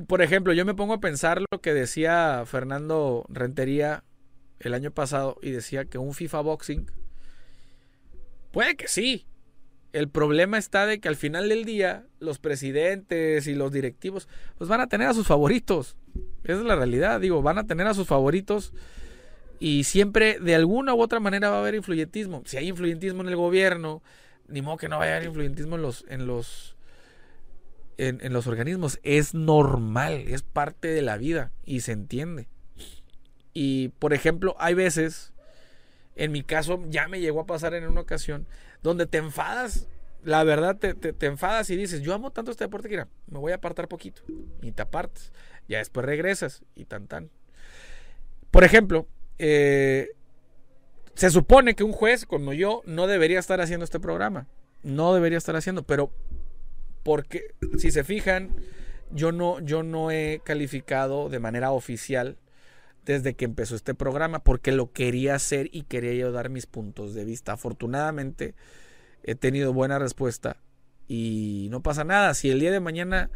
por 0.08 0.22
ejemplo, 0.22 0.54
yo 0.54 0.66
me 0.66 0.76
pongo 0.76 0.94
a 0.94 1.00
pensar 1.00 1.42
lo 1.52 1.62
que 1.62 1.74
decía 1.74 2.44
Fernando 2.46 3.26
Rentería 3.30 4.04
el 4.60 4.74
año 4.74 4.92
pasado 4.92 5.38
y 5.42 5.52
decía 5.52 5.86
que 5.86 5.98
un 5.98 6.14
FIFA 6.14 6.42
Boxing 6.42 6.92
Puede 8.58 8.76
que 8.76 8.88
sí. 8.88 9.28
El 9.94 10.10
problema 10.10 10.58
está 10.58 10.88
de 10.88 11.00
que 11.00 11.08
al 11.08 11.16
final 11.16 11.48
del 11.48 11.64
día 11.64 12.08
los 12.20 12.40
presidentes 12.40 13.46
y 13.46 13.54
los 13.54 13.72
directivos 13.72 14.28
pues 14.58 14.68
van 14.68 14.82
a 14.82 14.88
tener 14.88 15.08
a 15.08 15.14
sus 15.14 15.28
favoritos. 15.28 15.96
Esa 16.44 16.62
es 16.62 16.66
la 16.66 16.76
realidad, 16.76 17.20
digo, 17.20 17.44
van 17.44 17.60
a 17.60 17.68
tener 17.68 17.86
a 17.86 17.94
sus 17.94 18.08
favoritos 18.08 18.74
y 19.60 19.84
siempre 19.84 20.40
de 20.40 20.56
alguna 20.56 20.96
u 20.96 21.02
otra 21.04 21.20
manera 21.20 21.52
va 21.52 21.58
a 21.58 21.60
haber 21.60 21.76
influyentismo. 21.76 22.42
Si 22.48 22.58
hay 22.58 22.70
influyentismo 22.70 23.22
en 23.22 23.28
el 23.28 23.36
gobierno, 23.36 24.02
ni 24.48 24.64
modo 24.64 24.78
que 24.78 24.90
no 24.90 24.98
vaya 24.98 25.12
a 25.12 25.16
haber 25.18 25.28
influyentismo 25.28 25.76
en 25.76 25.84
los 25.84 26.04
en 26.10 26.26
los 26.26 26.76
en, 28.00 28.18
en 28.24 28.34
los 28.34 28.48
organismos. 28.48 29.00
Es 29.04 29.36
normal, 29.36 30.24
es 30.30 30.42
parte 30.42 30.88
de 30.88 31.04
la 31.04 31.18
vida 31.18 31.52
y 31.64 31.82
se 31.82 31.92
entiende. 31.92 32.48
Y 33.54 33.90
por 34.00 34.16
ejemplo, 34.16 34.56
hay 34.58 34.74
veces 34.74 35.32
en 36.18 36.32
mi 36.32 36.44
caso 36.44 36.84
ya 36.90 37.08
me 37.08 37.20
llegó 37.20 37.42
a 37.42 37.46
pasar 37.46 37.74
en 37.74 37.88
una 37.88 38.02
ocasión 38.02 38.48
donde 38.84 39.06
te 39.06 39.20
enfadas, 39.20 39.88
la 40.24 40.44
verdad 40.44 40.78
te, 40.78 41.16
enfadas 41.26 41.70
y 41.70 41.78
dices, 41.78 42.02
yo 42.02 42.14
amo 42.14 42.32
tanto 42.32 42.52
este 42.52 42.66
deporte 42.66 42.90
que 42.90 43.06
me 43.28 43.40
voy 43.40 43.52
a 43.52 43.56
apartar 43.56 43.88
poquito 43.88 44.22
y 44.62 44.72
te 44.72 44.82
apartas. 44.82 45.32
Ya 45.70 45.78
después 45.80 46.06
regresas 46.06 46.64
y 46.76 46.86
tan 46.86 47.08
tan. 47.08 47.30
Por 48.52 48.64
ejemplo, 48.64 49.08
eh, 49.38 50.10
se 51.14 51.30
supone 51.30 51.76
que 51.76 51.84
un 51.84 51.92
juez 51.92 52.26
como 52.26 52.54
yo 52.54 52.82
no 52.86 53.08
debería 53.08 53.40
estar 53.40 53.62
haciendo 53.62 53.84
este 53.84 54.00
programa. 54.00 54.48
No 54.84 55.14
debería 55.14 55.38
estar 55.38 55.56
haciendo, 55.56 55.84
pero 55.84 56.12
porque 57.04 57.54
si 57.78 57.92
se 57.92 58.04
fijan, 58.04 58.56
yo 59.12 59.32
no, 59.32 59.60
yo 59.60 59.84
no 59.84 60.12
he 60.12 60.42
calificado 60.44 61.30
de 61.30 61.40
manera 61.40 61.72
oficial 61.72 62.38
desde 63.08 63.36
que 63.36 63.46
empezó 63.46 63.76
este 63.76 63.96
programa 63.96 64.40
porque 64.40 64.74
lo 64.74 64.92
quería 64.92 65.36
hacer 65.36 65.70
y 65.72 65.84
quería 65.84 66.14
yo 66.14 66.32
dar 66.34 66.50
mis 66.50 66.66
puntos 66.66 67.14
de 67.14 67.24
vista. 67.24 67.54
Afortunadamente 67.54 68.54
he 69.24 69.34
tenido 69.36 69.72
buena 69.72 69.98
respuesta 69.98 70.58
y 71.08 71.68
no 71.72 71.82
pasa 71.82 72.04
nada. 72.04 72.34
Si 72.34 72.50
el 72.50 72.60
día 72.60 72.72
de 72.72 72.82
mañana 72.82 73.32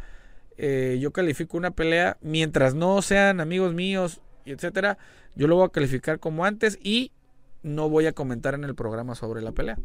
eh, 0.58 0.98
yo 1.00 1.10
califico 1.12 1.56
una 1.56 1.70
pelea, 1.70 2.18
mientras 2.20 2.74
no 2.74 3.00
sean 3.00 3.40
amigos 3.40 3.72
míos, 3.72 4.20
etcétera, 4.44 4.98
yo 5.34 5.48
lo 5.48 5.56
voy 5.56 5.64
a 5.64 5.70
calificar 5.70 6.20
como 6.20 6.44
antes 6.44 6.78
y 6.82 7.12
no 7.62 7.88
voy 7.88 8.04
a 8.04 8.12
comentar 8.12 8.52
en 8.52 8.64
el 8.64 8.74
programa 8.74 9.14
sobre 9.14 9.40
la 9.40 9.52
pelea. 9.52 9.78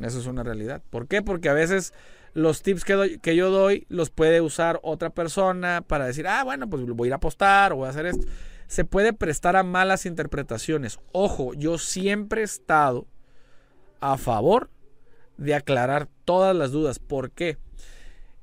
Eso 0.00 0.20
es 0.20 0.26
una 0.26 0.44
realidad. 0.44 0.80
¿Por 0.90 1.08
qué? 1.08 1.22
Porque 1.22 1.48
a 1.48 1.54
veces 1.54 1.92
los 2.34 2.62
tips 2.62 2.84
que, 2.84 3.18
que 3.20 3.34
yo 3.34 3.50
doy 3.50 3.84
los 3.88 4.10
puede 4.10 4.40
usar 4.40 4.78
otra 4.84 5.10
persona 5.10 5.82
para 5.84 6.06
decir, 6.06 6.28
ah, 6.28 6.44
bueno, 6.44 6.70
pues 6.70 6.86
voy 6.86 7.06
a 7.06 7.08
ir 7.08 7.12
a 7.14 7.16
apostar 7.16 7.72
o 7.72 7.76
voy 7.78 7.86
a 7.88 7.90
hacer 7.90 8.06
esto 8.06 8.24
se 8.68 8.84
puede 8.84 9.12
prestar 9.12 9.56
a 9.56 9.64
malas 9.64 10.06
interpretaciones. 10.06 11.00
Ojo, 11.12 11.54
yo 11.54 11.78
siempre 11.78 12.42
he 12.42 12.44
estado 12.44 13.06
a 14.00 14.16
favor 14.18 14.70
de 15.38 15.54
aclarar 15.54 16.08
todas 16.24 16.54
las 16.54 16.70
dudas. 16.70 16.98
¿Por 16.98 17.30
qué? 17.30 17.56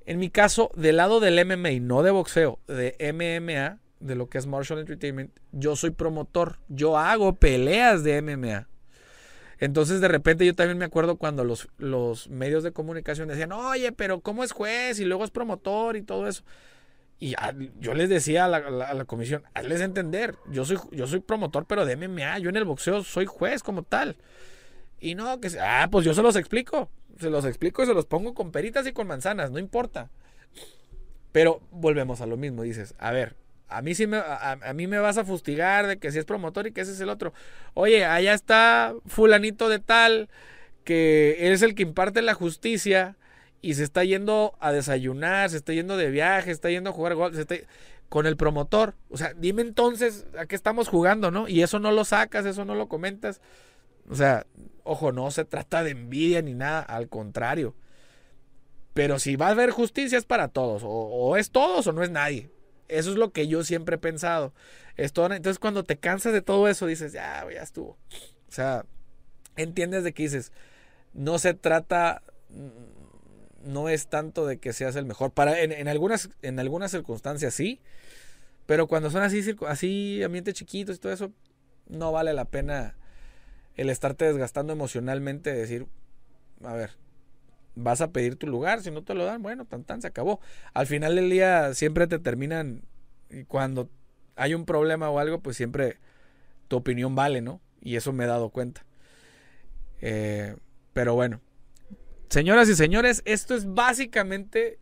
En 0.06 0.20
mi 0.20 0.30
caso, 0.30 0.72
del 0.76 0.98
lado 0.98 1.20
del 1.20 1.44
MMA, 1.46 1.80
no 1.80 2.04
de 2.04 2.12
boxeo, 2.12 2.60
de 2.68 2.96
MMA, 3.14 3.80
de 4.00 4.16
lo 4.16 4.28
que 4.28 4.40
es 4.40 4.48
Martial 4.48 4.80
Entertainment, 4.80 5.32
yo 5.52 5.76
soy 5.76 5.92
promotor. 5.92 6.58
Yo 6.68 6.98
hago 6.98 7.36
peleas 7.36 8.04
de 8.04 8.22
MMA. 8.22 8.68
Entonces, 9.60 10.02
de 10.02 10.08
repente, 10.08 10.46
yo 10.46 10.56
también 10.56 10.78
me 10.78 10.86
acuerdo 10.86 11.18
cuando 11.18 11.44
los, 11.44 11.70
los 11.78 12.30
medios 12.30 12.64
de 12.64 12.72
comunicación 12.72 13.28
decían, 13.28 13.52
oye, 13.52 13.92
pero 13.92 14.22
¿cómo 14.22 14.44
es 14.44 14.52
juez? 14.52 15.00
Y 15.00 15.06
luego 15.06 15.24
es 15.24 15.32
promotor 15.32 15.96
y 15.96 16.02
todo 16.02 16.28
eso. 16.28 16.44
Y 17.20 17.36
yo 17.80 17.94
les 17.94 18.10
decía 18.10 18.46
a 18.46 18.48
la, 18.48 19.06
comisión, 19.06 19.44
hazles 19.54 19.82
entender, 19.82 20.36
yo 20.50 20.66
soy, 20.66 20.78
yo 20.92 21.08
soy 21.08 21.22
promotor, 21.22 21.66
pero 21.66 21.86
de 21.86 21.96
MMA, 21.96 22.40
yo 22.40 22.50
en 22.50 22.58
el 22.58 22.66
boxeo 22.66 23.04
soy 23.04 23.26
juez 23.26 23.64
como 23.64 23.84
tal. 23.84 24.18
Y 25.00 25.16
no, 25.16 25.40
que 25.40 25.50
ah, 25.62 25.88
pues 25.90 26.06
yo 26.06 26.14
se 26.14 26.22
los 26.22 26.36
explico, 26.36 26.90
se 27.20 27.30
los 27.30 27.46
explico 27.46 27.84
y 27.84 27.86
se 27.86 27.94
los 27.94 28.06
pongo 28.06 28.34
con 28.34 28.52
peritas 28.52 28.86
y 28.86 28.92
con 28.92 29.08
manzanas, 29.08 29.52
no 29.52 29.60
importa. 29.60 30.10
Pero 31.32 31.62
volvemos 31.72 32.22
a 32.22 32.26
lo 32.26 32.38
mismo, 32.38 32.64
dices, 32.64 32.96
a 32.98 33.12
ver, 33.12 33.36
a 33.68 33.82
mí 33.82 33.96
sí 33.96 34.08
me, 34.08 34.18
a, 34.18 34.74
mí 34.74 34.88
me 34.88 35.00
vas 35.00 35.18
a 35.18 35.26
fustigar 35.26 35.88
de 35.88 35.98
que 35.98 36.12
si 36.12 36.20
es 36.20 36.26
promotor 36.26 36.68
y 36.68 36.72
que 36.72 36.82
ese 36.82 36.92
es 36.92 37.00
el 37.00 37.10
otro. 37.10 37.34
Oye, 37.74 38.06
allá 38.06 38.34
está 38.34 38.94
fulanito 39.06 39.70
de 39.70 39.80
tal, 39.80 40.30
que 40.84 41.52
es 41.52 41.62
el 41.62 41.76
que 41.76 41.84
imparte 41.84 42.22
la 42.22 42.34
justicia 42.34 43.16
y 43.62 43.74
se 43.74 43.84
está 43.84 44.04
yendo 44.04 44.56
a 44.60 44.72
desayunar, 44.72 45.50
se 45.50 45.58
está 45.58 45.74
yendo 45.74 45.98
de 45.98 46.10
viaje, 46.10 46.46
se 46.46 46.52
está 46.52 46.70
yendo 46.70 46.90
a 46.92 46.94
jugar 46.94 47.16
golf, 47.16 47.36
con 48.10 48.26
el 48.26 48.38
promotor. 48.38 48.96
O 49.10 49.18
sea, 49.18 49.34
dime 49.34 49.62
entonces 49.62 50.26
a 50.38 50.46
qué 50.46 50.56
estamos 50.56 50.88
jugando, 50.88 51.32
¿no? 51.32 51.48
Y 51.48 51.64
eso 51.64 51.80
no 51.80 51.92
lo 51.92 52.06
sacas, 52.06 52.46
eso 52.46 52.66
no 52.66 52.76
lo 52.76 52.88
comentas. 52.88 53.42
O 54.10 54.16
sea, 54.16 54.46
ojo, 54.84 55.12
no 55.12 55.32
se 55.32 55.46
trata 55.46 55.84
de 55.84 55.92
envidia 55.92 56.42
ni 56.42 56.54
nada, 56.54 56.82
al 56.82 57.10
contrario. 57.10 57.76
Pero 58.94 59.20
si 59.20 59.36
va 59.36 59.48
a 59.48 59.52
haber 59.52 59.72
justicia 59.72 60.18
es 60.18 60.26
para 60.26 60.48
todos, 60.48 60.84
o, 60.86 61.36
es 61.36 61.52
todos 61.52 61.86
o 61.88 61.92
no 61.92 62.04
es 62.04 62.10
nadie. 62.10 62.50
Eso 62.88 63.12
es 63.12 63.18
lo 63.18 63.32
que 63.32 63.48
yo 63.48 63.64
siempre 63.64 63.96
he 63.96 64.00
pensado. 64.00 64.54
Esto, 64.96 65.26
entonces 65.26 65.60
cuando 65.60 65.84
te 65.84 65.98
cansas 65.98 66.32
de 66.32 66.42
todo 66.42 66.68
eso 66.70 66.86
dices, 66.86 67.12
ya, 67.12 67.46
ya 67.54 67.62
estuvo. 67.62 67.98
O 68.48 68.52
sea, 68.52 68.86
entiendes 69.58 70.04
de 70.04 70.14
que 70.14 70.24
dices, 70.24 70.54
no 71.14 71.40
se 71.40 71.54
trata 71.54 72.22
no 73.66 73.90
es 73.90 74.08
tanto 74.08 74.46
de 74.46 74.58
que 74.58 74.74
seas 74.74 74.96
el 74.96 75.06
mejor. 75.06 75.32
Para, 75.32 75.60
en, 75.62 75.88
algunas, 75.88 76.30
en 76.42 76.60
algunas 76.60 76.92
circunstancias 76.92 77.54
sí, 77.54 77.82
pero 78.66 78.88
cuando 78.88 79.10
son 79.10 79.24
así, 79.24 79.44
así 79.68 80.24
ambientes 80.24 80.54
chiquitos 80.54 80.98
y 80.98 81.00
todo 81.00 81.14
eso, 81.14 81.32
no 81.88 82.12
vale 82.12 82.34
la 82.34 82.46
pena 82.46 82.96
el 83.76 83.90
estarte 83.90 84.26
desgastando 84.26 84.74
emocionalmente, 84.74 85.54
decir, 85.54 85.88
a 86.64 86.74
ver, 86.74 86.92
vas 87.76 88.02
a 88.02 88.12
pedir 88.12 88.38
tu 88.38 88.48
lugar, 88.48 88.82
si 88.82 88.92
no 88.92 89.04
te 89.04 89.14
lo 89.14 89.26
dan, 89.26 89.42
bueno, 89.42 89.66
tan 89.66 89.84
tan 89.84 90.02
se 90.02 90.08
acabó. 90.08 90.40
Al 90.74 90.88
final 90.88 91.16
del 91.16 91.30
día 91.30 91.74
siempre 91.74 92.08
te 92.08 92.20
terminan 92.20 92.84
y 93.30 93.44
cuando 93.44 93.90
hay 94.36 94.54
un 94.54 94.66
problema 94.66 95.10
o 95.10 95.20
algo, 95.20 95.40
pues 95.40 95.58
siempre 95.58 95.98
tu 96.68 96.78
opinión 96.78 97.16
vale, 97.16 97.42
¿no? 97.42 97.62
Y 97.82 97.96
eso 97.98 98.14
me 98.14 98.24
he 98.24 98.28
dado 98.28 98.50
cuenta. 98.50 98.86
Eh, 100.02 100.56
pero 100.94 101.16
bueno, 101.16 101.42
señoras 102.30 102.70
y 102.70 102.76
señores, 102.76 103.22
esto 103.26 103.56
es 103.56 103.74
básicamente 103.74 104.80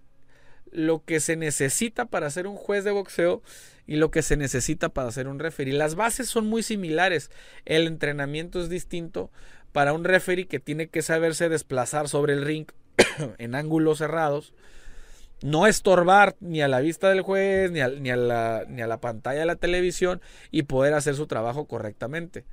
lo 0.72 1.04
que 1.04 1.20
se 1.20 1.36
necesita 1.36 2.06
para 2.06 2.30
ser 2.30 2.48
un 2.48 2.56
juez 2.56 2.84
de 2.84 2.92
boxeo 2.92 3.42
y 3.86 3.98
lo 3.98 4.12
que 4.12 4.22
se 4.22 4.38
necesita 4.38 4.90
para 4.90 5.12
ser 5.12 5.28
un 5.28 5.40
referee. 5.40 5.74
Las 5.74 5.96
bases 5.96 6.28
son 6.30 6.48
muy 6.48 6.64
similares. 6.64 7.30
El 7.66 7.88
entrenamiento 7.88 8.62
es 8.62 8.70
distinto 8.70 9.30
para 9.72 9.94
un 9.94 10.04
referee 10.04 10.48
que 10.48 10.60
tiene 10.60 10.88
que 10.88 11.02
saberse 11.02 11.50
desplazar 11.50 12.08
sobre 12.08 12.34
el 12.34 12.46
ring 12.46 12.68
en 13.38 13.56
ángulos 13.56 14.00
cerrados. 14.00 14.54
No 15.42 15.68
estorbar 15.68 16.36
ni 16.40 16.62
a 16.62 16.70
la 16.70 16.80
vista 16.80 17.10
del 17.10 17.22
juez, 17.22 17.70
ni 17.70 17.82
a, 17.82 17.90
ni 17.90 18.10
a, 18.10 18.16
la, 18.16 18.66
ni 18.68 18.82
a 18.82 18.88
la 18.88 19.02
pantalla 19.02 19.42
de 19.42 19.46
la 19.46 19.58
televisión 19.58 20.22
y 20.52 20.64
poder 20.64 20.94
hacer 20.94 21.16
su 21.16 21.28
trabajo 21.28 21.66
correctamente. 21.66 22.46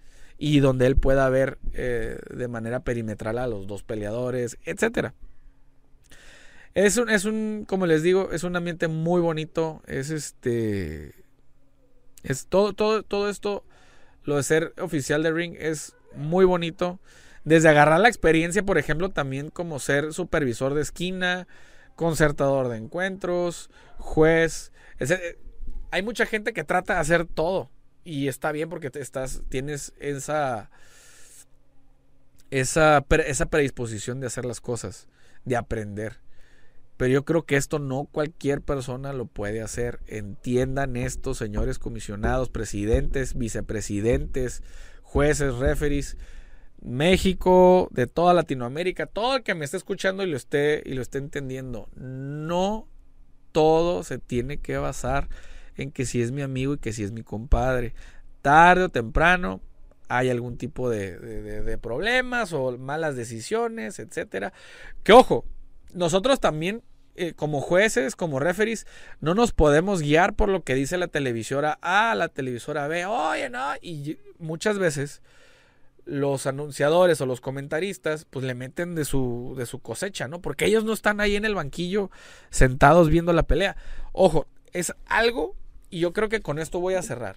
Y 0.42 0.60
donde 0.60 0.86
él 0.86 0.96
pueda 0.96 1.28
ver 1.28 1.58
eh, 1.74 2.18
de 2.34 2.48
manera 2.48 2.80
perimetral 2.80 3.36
a 3.36 3.46
los 3.46 3.66
dos 3.66 3.82
peleadores, 3.82 4.56
etcétera. 4.64 5.14
Es 6.74 6.96
un, 6.96 7.10
es 7.10 7.26
un, 7.26 7.66
como 7.68 7.86
les 7.86 8.02
digo, 8.02 8.30
es 8.32 8.42
un 8.42 8.56
ambiente 8.56 8.88
muy 8.88 9.20
bonito. 9.20 9.82
Es 9.86 10.08
este. 10.08 11.14
Es 12.22 12.46
todo, 12.46 12.72
todo, 12.72 13.02
todo 13.02 13.28
esto, 13.28 13.64
lo 14.24 14.36
de 14.36 14.42
ser 14.42 14.74
oficial 14.78 15.22
de 15.22 15.32
ring 15.32 15.56
es 15.58 15.94
muy 16.14 16.46
bonito. 16.46 17.00
Desde 17.44 17.68
agarrar 17.68 18.00
la 18.00 18.08
experiencia, 18.08 18.62
por 18.62 18.78
ejemplo, 18.78 19.10
también 19.10 19.50
como 19.50 19.78
ser 19.78 20.12
supervisor 20.14 20.74
de 20.74 20.82
esquina, 20.82 21.48
concertador 21.96 22.68
de 22.68 22.78
encuentros, 22.78 23.70
juez. 23.98 24.72
hay 25.90 26.02
mucha 26.02 26.24
gente 26.24 26.52
que 26.52 26.64
trata 26.64 26.94
de 26.94 27.00
hacer 27.00 27.26
todo. 27.26 27.70
Y 28.10 28.26
está 28.26 28.50
bien 28.50 28.68
porque 28.68 28.90
estás, 28.94 29.44
tienes 29.48 29.92
esa, 30.00 30.68
esa, 32.50 33.06
esa 33.08 33.46
predisposición 33.46 34.18
de 34.18 34.26
hacer 34.26 34.44
las 34.44 34.60
cosas, 34.60 35.06
de 35.44 35.56
aprender. 35.56 36.18
Pero 36.96 37.12
yo 37.12 37.24
creo 37.24 37.44
que 37.44 37.54
esto 37.54 37.78
no 37.78 38.08
cualquier 38.10 38.62
persona 38.62 39.12
lo 39.12 39.26
puede 39.26 39.62
hacer. 39.62 40.00
Entiendan 40.08 40.96
esto, 40.96 41.34
señores 41.34 41.78
comisionados, 41.78 42.48
presidentes, 42.48 43.34
vicepresidentes, 43.34 44.64
jueces, 45.02 45.54
referees. 45.54 46.16
México, 46.82 47.86
de 47.92 48.08
toda 48.08 48.34
Latinoamérica, 48.34 49.06
todo 49.06 49.36
el 49.36 49.44
que 49.44 49.54
me 49.54 49.64
esté 49.64 49.76
escuchando 49.76 50.24
y 50.24 50.26
lo 50.26 50.36
esté, 50.36 50.82
y 50.84 50.94
lo 50.94 51.02
esté 51.02 51.18
entendiendo. 51.18 51.88
No 51.94 52.88
todo 53.52 54.02
se 54.02 54.18
tiene 54.18 54.56
que 54.56 54.78
basar 54.78 55.28
en 55.80 55.90
que 55.90 56.04
si 56.04 56.20
es 56.22 56.30
mi 56.30 56.42
amigo 56.42 56.74
y 56.74 56.78
que 56.78 56.92
si 56.92 57.02
es 57.02 57.12
mi 57.12 57.22
compadre. 57.22 57.94
Tarde 58.42 58.84
o 58.84 58.88
temprano 58.88 59.60
hay 60.08 60.28
algún 60.28 60.56
tipo 60.56 60.90
de, 60.90 61.78
problemas 61.80 62.52
o 62.52 62.76
malas 62.78 63.16
decisiones, 63.16 63.98
etcétera. 63.98 64.52
Que 65.02 65.12
ojo, 65.12 65.44
nosotros 65.94 66.40
también 66.40 66.82
eh, 67.14 67.32
como 67.34 67.60
jueces, 67.60 68.16
como 68.16 68.40
referees, 68.40 68.86
no 69.20 69.34
nos 69.34 69.52
podemos 69.52 70.02
guiar 70.02 70.34
por 70.34 70.48
lo 70.48 70.64
que 70.64 70.74
dice 70.74 70.98
la 70.98 71.08
televisora 71.08 71.78
A, 71.80 72.14
la 72.14 72.28
televisora 72.28 72.88
B, 72.88 73.06
oye, 73.06 73.50
no, 73.50 73.74
y 73.80 74.18
muchas 74.38 74.78
veces 74.78 75.22
los 76.04 76.46
anunciadores 76.46 77.20
o 77.20 77.26
los 77.26 77.40
comentaristas 77.40 78.26
pues 78.28 78.44
le 78.44 78.54
meten 78.54 78.94
de 78.94 79.04
su, 79.04 79.54
de 79.56 79.64
su 79.66 79.80
cosecha, 79.80 80.28
¿no? 80.28 80.40
Porque 80.40 80.66
ellos 80.66 80.84
no 80.84 80.92
están 80.92 81.20
ahí 81.20 81.36
en 81.36 81.44
el 81.44 81.54
banquillo 81.54 82.10
sentados 82.50 83.08
viendo 83.10 83.32
la 83.32 83.44
pelea. 83.44 83.76
Ojo, 84.12 84.46
es 84.72 84.92
algo, 85.06 85.54
y 85.90 86.00
yo 86.00 86.12
creo 86.12 86.28
que 86.28 86.40
con 86.40 86.58
esto 86.58 86.80
voy 86.80 86.94
a 86.94 87.02
cerrar. 87.02 87.36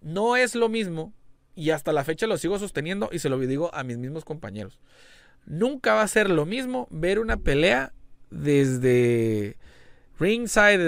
No 0.00 0.36
es 0.36 0.54
lo 0.54 0.68
mismo, 0.68 1.12
y 1.54 1.70
hasta 1.70 1.92
la 1.92 2.04
fecha 2.04 2.26
lo 2.26 2.36
sigo 2.36 2.58
sosteniendo 2.58 3.08
y 3.12 3.18
se 3.18 3.28
lo 3.28 3.38
digo 3.38 3.74
a 3.74 3.82
mis 3.82 3.98
mismos 3.98 4.24
compañeros. 4.24 4.78
Nunca 5.46 5.94
va 5.94 6.02
a 6.02 6.08
ser 6.08 6.28
lo 6.28 6.44
mismo 6.44 6.86
ver 6.90 7.18
una 7.18 7.38
pelea 7.38 7.92
desde 8.30 9.56
ringside, 10.18 10.78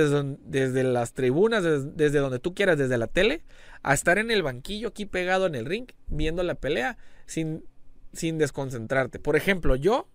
desde, 0.44 0.84
las 0.84 1.12
tribunas, 1.12 1.62
desde, 1.62 2.18
donde 2.18 2.38
tú 2.38 2.54
quieras, 2.54 2.78
desde 2.78 2.98
la 2.98 3.06
tele, 3.06 3.44
a 3.82 3.94
estar 3.94 4.18
en 4.18 4.30
el 4.30 4.42
banquillo 4.42 4.88
aquí 4.88 5.06
pegado 5.06 5.46
en 5.46 5.54
el 5.54 5.64
ring, 5.64 5.86
viendo 6.06 6.42
la 6.42 6.54
pelea 6.54 6.98
sin, 7.26 7.64
sin 8.12 8.38
desconcentrarte. 8.38 9.18
Por 9.18 9.36
ejemplo, 9.36 9.76
yo, 9.76 10.08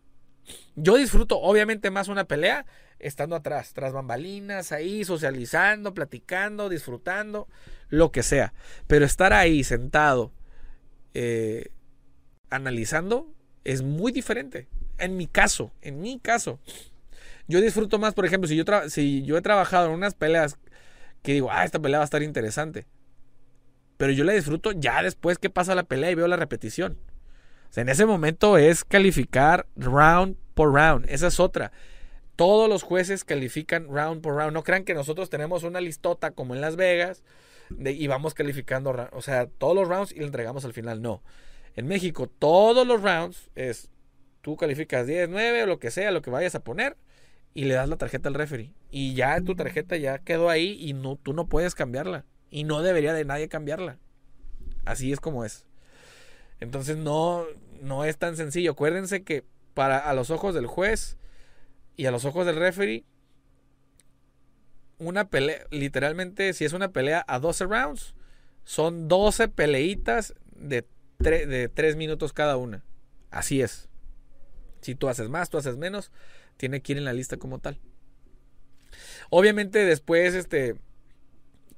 yo 0.75 0.97
disfruto 0.97 1.39
obviamente 1.39 1.89
más 1.89 2.07
una 2.07 2.25
pelea 2.25 2.65
estando 3.03 3.35
atrás, 3.35 3.73
tras 3.73 3.93
bambalinas, 3.93 4.71
ahí 4.71 5.03
socializando, 5.03 5.93
platicando, 5.93 6.69
disfrutando, 6.69 7.47
lo 7.89 8.11
que 8.11 8.23
sea. 8.23 8.53
Pero 8.87 9.05
estar 9.05 9.33
ahí 9.33 9.63
sentado, 9.63 10.31
eh, 11.13 11.69
analizando, 12.49 13.31
es 13.63 13.81
muy 13.81 14.11
diferente. 14.11 14.67
En 14.97 15.17
mi 15.17 15.27
caso, 15.27 15.71
en 15.81 16.01
mi 16.01 16.19
caso. 16.19 16.59
Yo 17.47 17.61
disfruto 17.61 17.99
más, 17.99 18.13
por 18.13 18.25
ejemplo, 18.25 18.47
si 18.47 18.55
yo, 18.55 18.63
si 18.89 19.23
yo 19.23 19.37
he 19.37 19.41
trabajado 19.41 19.87
en 19.87 19.93
unas 19.93 20.15
peleas 20.15 20.57
que 21.21 21.33
digo, 21.33 21.51
ah, 21.51 21.65
esta 21.65 21.79
pelea 21.79 21.99
va 21.99 22.03
a 22.03 22.05
estar 22.05 22.23
interesante. 22.23 22.85
Pero 23.97 24.11
yo 24.13 24.23
la 24.23 24.33
disfruto 24.33 24.71
ya 24.71 25.03
después 25.03 25.37
que 25.37 25.49
pasa 25.49 25.75
la 25.75 25.83
pelea 25.83 26.11
y 26.11 26.15
veo 26.15 26.27
la 26.27 26.37
repetición. 26.37 26.97
En 27.75 27.89
ese 27.89 28.05
momento 28.05 28.57
es 28.57 28.83
calificar 28.83 29.65
round 29.75 30.37
por 30.53 30.73
round. 30.73 31.05
Esa 31.09 31.27
es 31.27 31.39
otra. 31.39 31.71
Todos 32.35 32.67
los 32.67 32.83
jueces 32.83 33.23
califican 33.23 33.87
round 33.87 34.21
por 34.21 34.35
round. 34.35 34.53
No 34.53 34.63
crean 34.63 34.85
que 34.85 34.93
nosotros 34.93 35.29
tenemos 35.29 35.63
una 35.63 35.81
listota 35.81 36.31
como 36.31 36.55
en 36.55 36.61
Las 36.61 36.75
Vegas 36.75 37.23
y 37.79 38.07
vamos 38.07 38.33
calificando, 38.33 39.09
o 39.11 39.21
sea, 39.21 39.47
todos 39.47 39.75
los 39.75 39.87
rounds 39.87 40.11
y 40.11 40.19
le 40.19 40.25
entregamos 40.25 40.65
al 40.65 40.73
final. 40.73 41.01
No. 41.01 41.21
En 41.75 41.87
México, 41.87 42.27
todos 42.27 42.85
los 42.85 43.01
rounds 43.01 43.49
es, 43.55 43.89
tú 44.41 44.57
calificas 44.57 45.07
10, 45.07 45.29
9 45.29 45.63
o 45.63 45.65
lo 45.65 45.79
que 45.79 45.91
sea, 45.91 46.11
lo 46.11 46.21
que 46.21 46.29
vayas 46.29 46.55
a 46.55 46.63
poner 46.63 46.97
y 47.53 47.65
le 47.65 47.75
das 47.75 47.89
la 47.89 47.97
tarjeta 47.97 48.29
al 48.29 48.35
referee. 48.35 48.73
Y 48.89 49.13
ya 49.13 49.39
tu 49.41 49.55
tarjeta 49.55 49.97
ya 49.97 50.19
quedó 50.19 50.49
ahí 50.49 50.77
y 50.79 50.93
no, 50.93 51.15
tú 51.15 51.33
no 51.33 51.47
puedes 51.47 51.75
cambiarla. 51.75 52.25
Y 52.49 52.63
no 52.63 52.81
debería 52.81 53.13
de 53.13 53.25
nadie 53.25 53.47
cambiarla. 53.47 53.97
Así 54.85 55.11
es 55.11 55.19
como 55.19 55.45
es. 55.45 55.65
Entonces 56.59 56.97
no, 56.97 57.45
no 57.81 58.05
es 58.05 58.17
tan 58.17 58.37
sencillo. 58.37 58.71
Acuérdense 58.71 59.23
que 59.23 59.43
para 59.73 59.97
a 59.97 60.13
los 60.13 60.29
ojos 60.29 60.53
del 60.53 60.67
juez 60.67 61.17
y 61.95 62.05
a 62.05 62.11
los 62.11 62.25
ojos 62.25 62.45
del 62.45 62.55
referee, 62.55 63.05
una 64.97 65.29
pelea, 65.29 65.65
literalmente, 65.71 66.53
si 66.53 66.65
es 66.65 66.73
una 66.73 66.91
pelea 66.91 67.23
a 67.27 67.39
12 67.39 67.65
rounds, 67.65 68.15
son 68.63 69.07
12 69.07 69.49
peleitas 69.49 70.33
de, 70.55 70.85
de 71.19 71.69
3 71.69 71.95
minutos 71.95 72.33
cada 72.33 72.57
una. 72.57 72.83
Así 73.29 73.61
es. 73.61 73.89
Si 74.81 74.95
tú 74.95 75.09
haces 75.09 75.29
más, 75.29 75.49
tú 75.49 75.57
haces 75.57 75.77
menos 75.77 76.11
tiene 76.57 76.81
que 76.81 76.93
ir 76.93 76.97
en 76.97 77.05
la 77.05 77.13
lista 77.13 77.37
como 77.37 77.59
tal. 77.59 77.79
Obviamente 79.29 79.85
después, 79.85 80.33
este, 80.35 80.75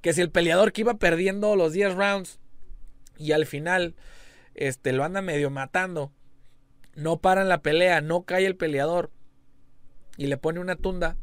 que 0.02 0.14
si 0.14 0.22
el 0.22 0.32
peleador 0.32 0.72
que 0.72 0.82
iba 0.82 0.96
perdiendo 0.96 1.56
los 1.56 1.74
10 1.74 1.96
rounds 1.96 2.40
y 3.18 3.32
al 3.32 3.46
final, 3.46 3.96
este, 4.54 4.92
lo 4.92 5.04
anda 5.04 5.22
medio 5.22 5.50
matando, 5.50 6.12
no 6.96 7.20
paran 7.20 7.50
la 7.50 7.62
pelea, 7.62 8.02
no 8.02 8.24
cae 8.24 8.46
el 8.46 8.56
peleador 8.56 9.12
y 10.18 10.28
le 10.28 10.38
pone 10.38 10.60
una 10.60 10.76
tunda, 10.76 11.18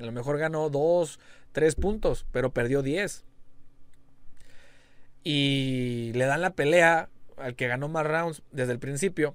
a 0.00 0.04
lo 0.04 0.12
mejor 0.12 0.38
ganó 0.38 0.68
2, 0.70 1.18
3 1.52 1.74
puntos, 1.76 2.26
pero 2.32 2.52
perdió 2.52 2.82
10. 2.82 3.24
Y 5.24 6.12
le 6.14 6.24
dan 6.26 6.40
la 6.40 6.50
pelea 6.50 7.08
al 7.36 7.56
que 7.56 7.68
ganó 7.68 7.88
más 7.88 8.06
rounds 8.06 8.42
desde 8.52 8.72
el 8.72 8.78
principio 8.78 9.34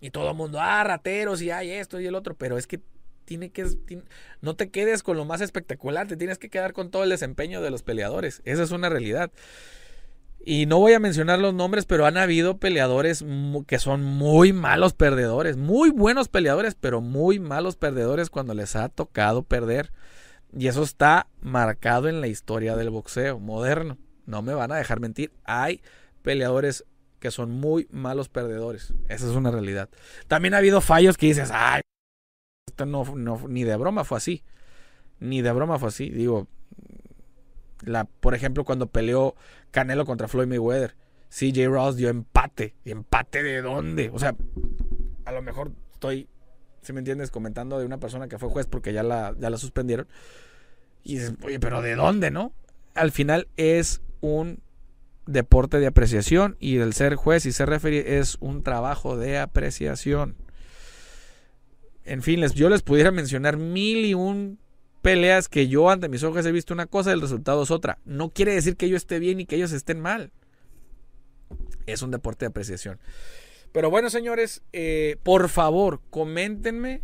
y 0.00 0.10
todo 0.10 0.30
el 0.30 0.36
mundo, 0.36 0.58
ah, 0.60 0.82
rateros 0.84 1.42
y 1.42 1.50
hay 1.50 1.70
esto 1.70 2.00
y 2.00 2.06
el 2.06 2.14
otro, 2.14 2.34
pero 2.34 2.56
es 2.56 2.66
que 2.66 2.80
tiene 3.24 3.50
que 3.50 3.66
no 4.40 4.56
te 4.56 4.70
quedes 4.70 5.02
con 5.02 5.16
lo 5.16 5.24
más 5.24 5.40
espectacular, 5.40 6.08
te 6.08 6.16
tienes 6.16 6.38
que 6.38 6.48
quedar 6.48 6.72
con 6.72 6.90
todo 6.90 7.04
el 7.04 7.10
desempeño 7.10 7.60
de 7.60 7.70
los 7.70 7.82
peleadores. 7.82 8.42
Esa 8.44 8.62
es 8.62 8.70
una 8.72 8.88
realidad. 8.88 9.30
Y 10.42 10.66
no 10.66 10.78
voy 10.78 10.94
a 10.94 11.00
mencionar 11.00 11.38
los 11.38 11.52
nombres, 11.52 11.84
pero 11.84 12.06
han 12.06 12.16
habido 12.16 12.58
peleadores 12.58 13.24
que 13.66 13.78
son 13.78 14.02
muy 14.02 14.52
malos 14.52 14.94
perdedores, 14.94 15.58
muy 15.58 15.90
buenos 15.90 16.28
peleadores, 16.28 16.74
pero 16.74 17.02
muy 17.02 17.38
malos 17.38 17.76
perdedores 17.76 18.30
cuando 18.30 18.54
les 18.54 18.74
ha 18.74 18.88
tocado 18.88 19.42
perder. 19.42 19.92
Y 20.56 20.66
eso 20.68 20.82
está 20.82 21.28
marcado 21.42 22.08
en 22.08 22.20
la 22.20 22.26
historia 22.26 22.74
del 22.74 22.90
boxeo 22.90 23.38
moderno. 23.38 23.98
No 24.24 24.42
me 24.42 24.54
van 24.54 24.72
a 24.72 24.76
dejar 24.76 24.98
mentir. 24.98 25.32
Hay 25.44 25.82
peleadores 26.22 26.84
que 27.18 27.30
son 27.30 27.50
muy 27.50 27.86
malos 27.90 28.28
perdedores. 28.28 28.94
Esa 29.08 29.28
es 29.28 29.36
una 29.36 29.50
realidad. 29.50 29.90
También 30.26 30.54
ha 30.54 30.58
habido 30.58 30.80
fallos 30.80 31.18
que 31.18 31.26
dices, 31.26 31.50
ay, 31.52 31.82
esto 32.66 32.86
no, 32.86 33.04
ni 33.46 33.64
de 33.64 33.76
broma 33.76 34.04
fue 34.04 34.18
así. 34.18 34.42
Ni 35.18 35.42
de 35.42 35.52
broma 35.52 35.78
fue 35.78 35.88
así. 35.90 36.08
Digo, 36.08 36.48
por 38.20 38.34
ejemplo, 38.34 38.64
cuando 38.64 38.86
peleó 38.86 39.34
Canelo 39.70 40.04
contra 40.04 40.28
Floyd 40.28 40.46
Mayweather, 40.46 40.94
CJ 41.30 41.66
Ross 41.68 41.96
dio 41.96 42.08
empate. 42.08 42.74
¿Y 42.84 42.90
empate 42.90 43.42
de 43.42 43.62
dónde? 43.62 44.10
O 44.12 44.18
sea, 44.18 44.34
a 45.24 45.32
lo 45.32 45.42
mejor 45.42 45.72
estoy, 45.92 46.28
si 46.82 46.92
me 46.92 46.98
entiendes, 46.98 47.30
comentando 47.30 47.78
de 47.78 47.86
una 47.86 47.98
persona 47.98 48.28
que 48.28 48.38
fue 48.38 48.48
juez 48.50 48.66
porque 48.66 48.92
ya 48.92 49.02
la, 49.02 49.34
ya 49.38 49.50
la 49.50 49.56
suspendieron. 49.56 50.08
Y 51.02 51.14
dices, 51.14 51.34
oye, 51.42 51.60
pero 51.60 51.82
¿de 51.82 51.94
dónde, 51.94 52.30
no? 52.30 52.52
Al 52.94 53.12
final 53.12 53.48
es 53.56 54.02
un 54.20 54.60
deporte 55.26 55.78
de 55.78 55.86
apreciación 55.86 56.56
y 56.58 56.78
el 56.78 56.92
ser 56.92 57.14
juez 57.14 57.46
y 57.46 57.52
ser 57.52 57.68
referee 57.68 58.18
es 58.18 58.36
un 58.40 58.62
trabajo 58.62 59.16
de 59.16 59.38
apreciación. 59.38 60.36
En 62.04 62.22
fin, 62.22 62.40
les, 62.40 62.54
yo 62.54 62.68
les 62.68 62.82
pudiera 62.82 63.12
mencionar 63.12 63.56
mil 63.56 64.04
y 64.04 64.14
un 64.14 64.58
peleas 65.02 65.48
que 65.48 65.68
yo 65.68 65.90
ante 65.90 66.08
mis 66.08 66.22
ojos 66.22 66.44
he 66.46 66.52
visto 66.52 66.74
una 66.74 66.86
cosa 66.86 67.10
y 67.10 67.14
el 67.14 67.20
resultado 67.20 67.62
es 67.62 67.70
otra. 67.70 67.98
No 68.04 68.30
quiere 68.30 68.54
decir 68.54 68.76
que 68.76 68.88
yo 68.88 68.96
esté 68.96 69.18
bien 69.18 69.40
y 69.40 69.46
que 69.46 69.56
ellos 69.56 69.72
estén 69.72 70.00
mal. 70.00 70.32
Es 71.86 72.02
un 72.02 72.10
deporte 72.10 72.44
de 72.44 72.50
apreciación. 72.50 72.98
Pero 73.72 73.90
bueno, 73.90 74.10
señores, 74.10 74.62
eh, 74.72 75.16
por 75.22 75.48
favor, 75.48 76.00
coméntenme, 76.10 77.02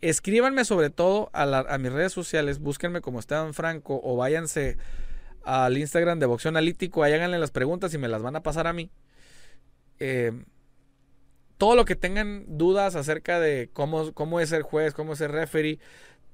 escríbanme 0.00 0.64
sobre 0.64 0.90
todo 0.90 1.28
a, 1.32 1.78
mis 1.78 1.92
redes 1.92 2.12
sociales, 2.12 2.60
búsquenme 2.60 3.00
como 3.00 3.18
Esteban 3.18 3.52
Franco 3.52 4.00
o 4.02 4.16
váyanse 4.16 4.76
al 5.42 5.76
Instagram 5.76 6.20
de 6.20 6.26
Boxeo 6.26 6.50
Analítico, 6.50 7.02
ahí 7.02 7.12
háganle 7.14 7.38
las 7.38 7.50
preguntas 7.50 7.92
y 7.94 7.98
me 7.98 8.08
las 8.08 8.22
van 8.22 8.36
a 8.36 8.42
pasar 8.42 8.66
a 8.66 8.72
mí. 8.72 8.90
Eh, 9.98 10.32
todo 11.56 11.74
lo 11.74 11.84
que 11.84 11.96
tengan 11.96 12.44
dudas 12.46 12.94
acerca 12.94 13.40
de 13.40 13.68
cómo, 13.72 14.12
cómo 14.12 14.38
es 14.38 14.52
el 14.52 14.62
juez, 14.62 14.94
cómo 14.94 15.14
es 15.14 15.20
el 15.20 15.32
referee, 15.32 15.80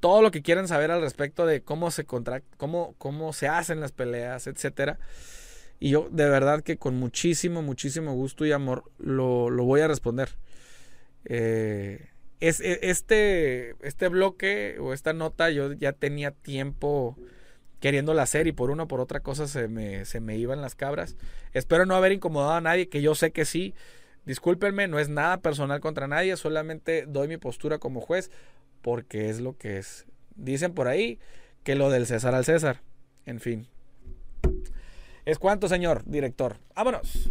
todo 0.04 0.20
lo 0.20 0.30
que 0.30 0.42
quieran 0.42 0.68
saber 0.68 0.90
al 0.90 1.00
respecto 1.00 1.46
de 1.46 1.62
cómo 1.62 1.90
se 1.90 2.04
cómo, 2.04 2.94
cómo 2.98 3.32
se 3.32 3.48
hacen 3.48 3.80
las 3.80 3.92
peleas, 3.92 4.46
etcétera. 4.46 4.98
Y 5.80 5.88
yo 5.88 6.08
de 6.10 6.28
verdad 6.28 6.62
que 6.62 6.76
con 6.76 6.94
muchísimo, 6.94 7.62
muchísimo 7.62 8.12
gusto 8.12 8.44
y 8.44 8.52
amor 8.52 8.84
lo, 8.98 9.48
voy 9.64 9.80
a 9.80 9.88
responder. 9.88 10.36
Eh, 11.24 12.10
es, 12.40 12.60
e, 12.60 12.80
este, 12.82 13.76
este 13.80 14.08
bloque 14.08 14.76
o 14.78 14.92
esta 14.92 15.14
nota 15.14 15.48
yo 15.48 15.72
ya 15.72 15.92
tenía 15.92 16.32
tiempo 16.32 17.16
queriéndola 17.80 18.24
hacer 18.24 18.46
y 18.46 18.52
por 18.52 18.68
una 18.68 18.82
o 18.82 18.88
por 18.88 19.00
otra 19.00 19.20
cosa 19.20 19.48
se 19.48 19.68
me, 19.68 20.04
se 20.04 20.20
me 20.20 20.36
iban 20.36 20.60
las 20.60 20.74
cabras. 20.74 21.16
Espero 21.54 21.86
no 21.86 21.94
haber 21.96 22.12
incomodado 22.12 22.52
a 22.52 22.60
nadie, 22.60 22.90
que 22.90 23.00
yo 23.00 23.14
sé 23.14 23.30
que 23.30 23.46
sí. 23.46 23.74
Discúlpenme, 24.26 24.86
no 24.86 24.98
es 24.98 25.08
nada 25.08 25.38
personal 25.38 25.80
contra 25.80 26.08
nadie, 26.08 26.36
solamente 26.36 27.06
doy 27.08 27.26
mi 27.26 27.38
postura 27.38 27.78
como 27.78 28.02
juez 28.02 28.30
porque 28.84 29.30
es 29.30 29.40
lo 29.40 29.56
que 29.56 29.78
es. 29.78 30.04
Dicen 30.36 30.74
por 30.74 30.88
ahí 30.88 31.18
que 31.64 31.74
lo 31.74 31.88
del 31.88 32.06
César 32.06 32.34
al 32.34 32.44
César. 32.44 32.82
En 33.24 33.40
fin. 33.40 33.66
Es 35.24 35.38
cuánto, 35.38 35.68
señor 35.68 36.02
director. 36.04 36.58
Vámonos. 36.76 37.30